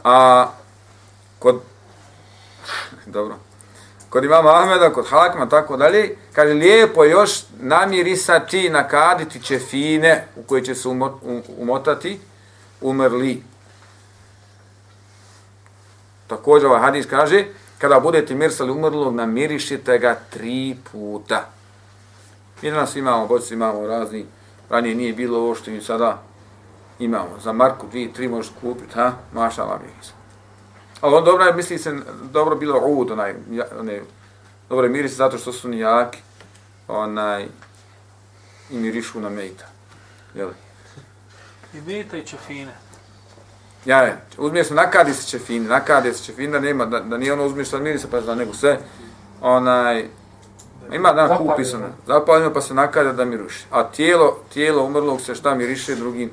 A 0.05 0.49
kod 1.39 1.63
dobro. 3.07 3.37
Kod 4.11 4.25
imama 4.25 4.51
Ahmeda, 4.63 4.93
kod 4.93 5.07
Hakma, 5.09 5.49
tako 5.49 5.77
dalje, 5.77 6.17
kaže 6.33 6.53
lijepo 6.53 7.05
još 7.05 7.31
namirisati, 7.61 8.71
nakaditi 8.71 9.43
čefine 9.43 10.29
u 10.37 10.43
koje 10.43 10.65
će 10.65 10.75
se 10.75 10.89
umotati 11.59 12.21
umrli. 12.81 13.43
Također 16.27 16.67
ovaj 16.67 16.81
hadis 16.81 17.07
kaže, 17.07 17.45
kada 17.79 18.01
budete 18.01 18.35
mirsali 18.35 18.71
umrlog, 18.71 19.15
namirišite 19.15 19.99
ga 19.99 20.15
tri 20.31 20.77
puta. 20.93 21.49
Mi 22.63 22.71
danas 22.71 22.97
imamo, 22.97 23.27
god 23.27 23.51
imamo 23.51 23.87
razni, 23.87 24.27
ranije 24.71 24.95
nije 24.95 25.13
bilo 25.13 25.39
ovo 25.39 25.55
što 25.55 25.71
im 25.71 25.83
sada 25.83 26.23
imamo. 26.99 27.39
Za 27.43 27.53
marku, 27.53 27.87
dvije, 27.87 28.13
tri 28.13 28.29
možeš 28.29 28.53
kupiti, 28.61 28.95
ha? 28.95 29.13
Maša 29.33 29.63
Allah. 29.63 29.81
Ali 31.01 31.15
on 31.15 31.25
dobro 31.25 31.45
je, 31.45 31.53
misli 31.53 31.79
se, 31.79 31.97
dobro 32.33 32.57
bilo 32.57 32.81
ud, 32.87 33.11
onaj, 33.11 33.35
onaj, 33.81 34.01
dobro 34.69 34.87
je 34.87 34.91
miris 34.93 35.13
zato 35.13 35.39
što 35.39 35.53
su 35.53 35.69
nijaki, 35.69 36.19
onaj, 36.89 37.47
i 38.71 38.77
mirišu 38.79 39.21
na 39.21 39.29
mejta. 39.29 39.65
Jel? 40.35 40.49
I 41.75 41.81
meta 41.81 42.17
i 42.17 42.27
čefine. 42.27 42.75
Ja, 43.85 43.99
je, 44.03 44.19
uzmiješ 44.39 44.67
se, 44.67 44.75
nakadi 44.75 45.15
se 45.15 45.31
čefine, 45.31 45.69
nakadi 45.69 46.13
se 46.15 46.25
čefine, 46.25 46.53
da 46.53 46.61
nema, 46.61 46.87
da, 46.87 47.01
da 47.01 47.19
nije 47.19 47.33
ono 47.33 47.47
uzmiješ 47.47 47.69
sad 47.69 47.83
mirisa 47.83 48.09
pa 48.11 48.21
za 48.21 48.35
nego 48.35 48.55
sve, 48.55 48.79
onaj, 49.41 50.05
ima 50.93 51.13
da 51.13 51.37
kupi 51.39 51.65
se, 51.65 51.77
zapaljeno 52.07 52.53
pa 52.53 52.61
se 52.61 52.75
nakada 52.75 53.13
da 53.13 53.25
miruši. 53.25 53.65
A 53.71 53.85
tijelo, 53.85 54.39
tijelo 54.55 54.85
umrlog 54.85 55.21
se 55.21 55.35
šta 55.35 55.55
miriše 55.55 55.95
drugim, 55.95 56.31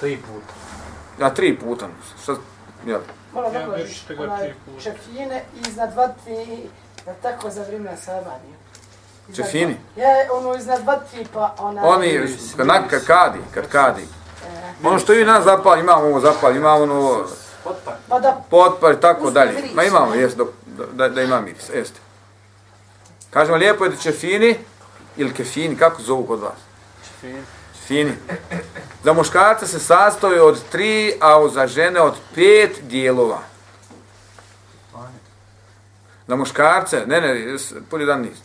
Tri 0.00 0.16
puta. 0.16 0.54
ja 1.20 1.34
tri 1.34 1.58
puta, 1.58 1.88
šta, 2.22 2.36
Ja, 2.86 2.98
da 3.34 3.74
više 3.74 4.14
ga 4.14 4.22
onaj, 4.22 4.54
čefine 4.82 5.44
iznad 5.68 5.94
vatri, 5.94 6.68
da 7.06 7.14
tako 7.14 7.50
za 7.50 7.62
vrijeme 7.62 7.96
Sabanije. 7.96 8.54
Iznad 9.28 9.46
Čefini? 9.46 9.76
Ja, 9.96 10.06
ono 10.32 10.54
iznad 10.54 10.84
vatri, 10.84 11.26
pa 11.34 11.54
ona... 11.58 11.84
Oni, 11.84 12.20
kad, 12.56 12.66
na- 12.66 12.88
kad 12.88 13.04
kadi, 13.06 13.38
kad 13.54 13.68
kadi. 13.68 14.02
E, 14.02 14.86
Ono 14.88 14.98
što 14.98 15.12
vi 15.12 15.24
nas 15.24 15.44
zapali, 15.44 15.80
imamo 15.80 16.04
ovo 16.04 16.20
zapali, 16.20 16.56
imamo 16.56 16.82
ono 16.82 17.24
Potpar. 17.64 17.94
pa 18.08 18.20
da, 18.20 18.42
potpar 18.50 18.92
i 18.92 19.00
tako 19.00 19.30
dalje. 19.30 19.52
Ma 19.74 19.82
imamo, 19.84 20.14
jest, 20.14 20.36
da, 20.36 20.44
da, 20.92 21.08
da 21.08 21.22
ima 21.22 21.40
miris, 21.40 21.68
jeste. 21.74 22.00
Kažemo, 23.30 23.56
lijepo 23.56 23.84
je 23.84 23.90
da 23.90 23.96
će 23.96 24.12
fini, 24.12 24.56
ili 25.16 25.34
kefini, 25.34 25.76
kako 25.76 26.02
zovu 26.02 26.26
kod 26.26 26.40
vas? 26.40 26.52
Čefine. 27.04 27.42
Fini. 27.86 28.12
Za 29.04 29.12
muškarca 29.12 29.66
se 29.66 29.78
sastoji 29.78 30.38
od 30.38 30.62
tri, 30.70 31.12
a 31.20 31.48
za 31.48 31.66
žene 31.66 32.00
od 32.00 32.14
pet 32.34 32.80
dijelova. 32.82 33.38
Za 36.26 36.36
muškarce, 36.36 37.04
ne, 37.06 37.20
ne, 37.20 37.56
polje 37.90 38.06
dan 38.06 38.20
nis. 38.20 38.38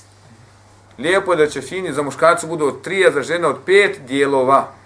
Lijepo 0.97 1.33
je 1.33 1.37
da 1.37 1.47
će 1.47 1.61
fini 1.61 1.93
za 1.93 2.01
muškarce 2.01 2.47
budu 2.47 2.65
od 2.65 2.81
tri, 2.81 3.07
a 3.07 3.11
za 3.11 3.21
žene 3.21 3.47
od 3.47 3.57
pet 3.65 3.99
dijelova. 4.07 4.78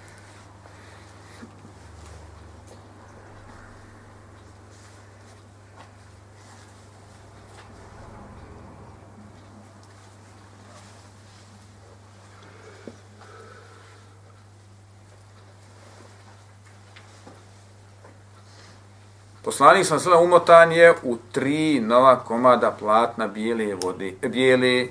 Poslanik 19.53 19.85
sam 19.85 19.99
sada 19.99 20.17
umotan 20.17 20.71
je 20.71 20.93
u 21.03 21.17
tri 21.31 21.79
nova 21.79 22.23
komada 22.23 22.71
platna 22.71 23.27
bijele 23.27 23.75
vode, 23.75 24.13
bijele, 24.21 24.87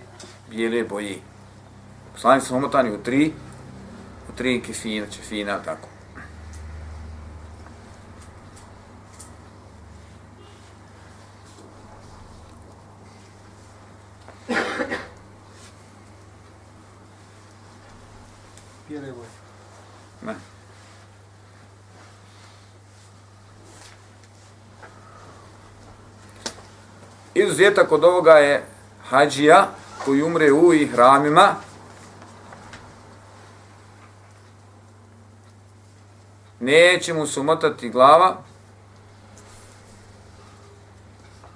bijele 0.51 0.85
boje. 0.85 1.19
Poslanik 2.13 2.45
sam 2.45 2.57
umotan 2.57 2.87
je 2.87 2.93
u 2.93 3.03
tri, 3.03 3.33
u 4.29 4.37
tri 4.37 4.63
kefina, 4.63 5.07
čefina, 5.11 5.59
tako. 5.63 5.89
Bijele 18.89 19.13
boje. 19.13 19.29
Ne. 20.23 20.35
Izuzetak 27.63 27.93
od 27.93 28.05
ovoga 28.05 28.33
je 28.33 28.65
hađija 29.09 29.69
koji 30.05 30.23
umre 30.23 30.53
u 30.53 30.75
ihramima. 30.75 31.55
Neće 36.61 37.15
mu 37.15 37.27
se 37.27 37.41
umotati 37.41 37.91
glava, 37.91 38.37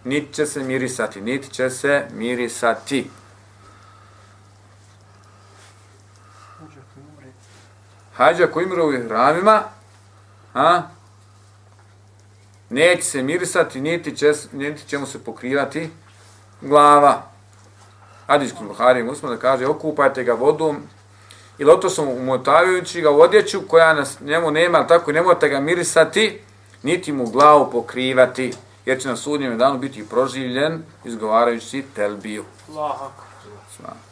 niti 0.05 0.35
će 0.35 0.47
se 0.47 0.63
mirisati, 0.63 1.21
niti 1.21 1.51
će 1.51 1.71
se 1.71 2.07
mirisati. 2.13 3.11
Umre. 6.97 7.33
hađa 8.17 8.47
koji 8.47 8.67
umre 8.67 8.83
u 8.83 8.93
ihramima, 8.93 9.63
a, 10.55 10.83
neće 12.71 13.03
se 13.03 13.23
mirisati, 13.23 13.81
niti 13.81 14.17
će, 14.17 14.33
niti 14.53 14.89
će 14.89 14.99
mu 14.99 15.07
se 15.07 15.25
pokrivati 15.25 15.91
glava. 16.61 17.23
Hadis 18.27 18.53
kod 18.53 18.67
Buhari 18.67 19.03
Muslim 19.03 19.31
da 19.31 19.37
kaže, 19.37 19.67
okupajte 19.67 20.25
ga 20.25 20.33
vodom, 20.33 20.77
ili 21.59 21.71
otosom 21.71 22.09
umotavajući 22.09 23.01
ga 23.01 23.11
u 23.11 23.21
odjeću 23.21 23.61
koja 23.69 23.95
nas, 23.95 24.21
njemu 24.21 24.51
nema, 24.51 24.87
tako 24.87 25.13
nemojte 25.13 25.49
ga 25.49 25.61
mirisati, 25.61 26.41
niti 26.83 27.13
mu 27.13 27.27
glavu 27.27 27.71
pokrivati, 27.71 28.53
jer 28.87 29.01
će 29.01 29.09
na 29.09 29.17
sudnjem 29.17 29.59
danu 29.59 29.79
biti 29.79 30.09
proživljen 30.09 30.83
izgovarajući 31.05 31.85
telbiju. 31.95 32.45
Allah 32.69 32.93
akbar. 32.93 34.06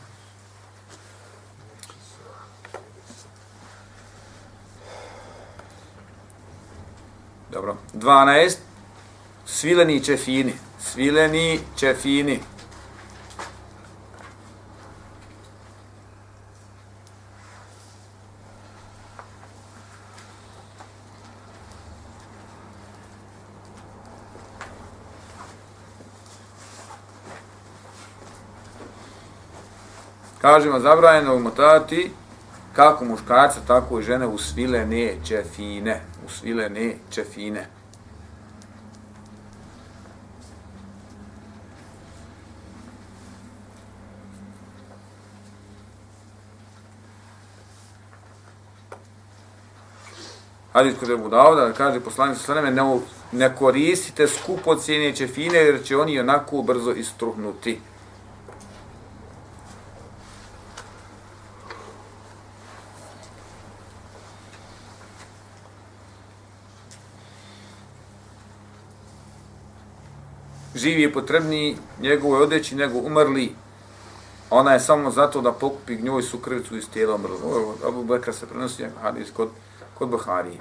Dobro. 7.55 7.77
12. 7.93 8.57
Svileni 9.47 10.05
čefini. 10.05 10.53
Svileni 10.81 11.61
čefini. 11.77 12.41
Kažemo, 30.41 30.81
zabranjeno 30.81 31.35
umotati 31.35 32.11
kako 32.73 33.05
muškarca, 33.05 33.61
tako 33.67 33.99
i 33.99 34.03
žene 34.03 34.27
u 34.27 34.39
svilene 34.39 35.15
čefine 35.25 36.14
usvilene 36.27 36.95
čefine. 37.11 37.67
Hadis 50.75 50.95
kod 51.01 51.11
Ebu 51.11 51.29
Dauda, 51.29 51.73
kaže 51.73 52.01
poslanik 52.01 52.39
sa 52.39 52.45
sveme, 52.45 52.71
ne, 52.71 52.83
ne 53.33 53.57
koristite 53.57 54.27
skupo 54.29 54.75
cijene 54.75 55.17
čefine, 55.17 55.59
jer 55.59 55.85
će 55.85 55.97
oni 55.97 56.21
onako 56.21 56.63
brzo 56.63 56.93
istruhnuti. 56.93 57.81
Živi 70.85 71.03
je 71.03 71.13
potrebniji 71.13 71.77
njegovoj 72.01 72.43
odeći 72.43 72.77
nego 72.77 72.99
umrli. 72.99 73.55
Ona 74.51 74.73
je 74.73 74.81
samo 74.81 75.11
zato 75.11 75.41
da 75.41 75.53
pokupi 75.53 75.97
gnjoj 75.97 76.23
su 76.23 76.39
krvicu 76.39 76.77
iz 76.77 76.89
tijela 76.89 77.15
umrli. 77.15 77.37
Ovo 77.45 77.59
je 77.59 77.65
od 77.65 77.89
Abu 77.89 78.05
Bekra 78.05 78.33
se 78.33 78.47
prenosi 78.47 78.85
hadis 79.03 79.31
kod, 79.37 79.49
kod 79.95 80.09
Buharije. 80.09 80.61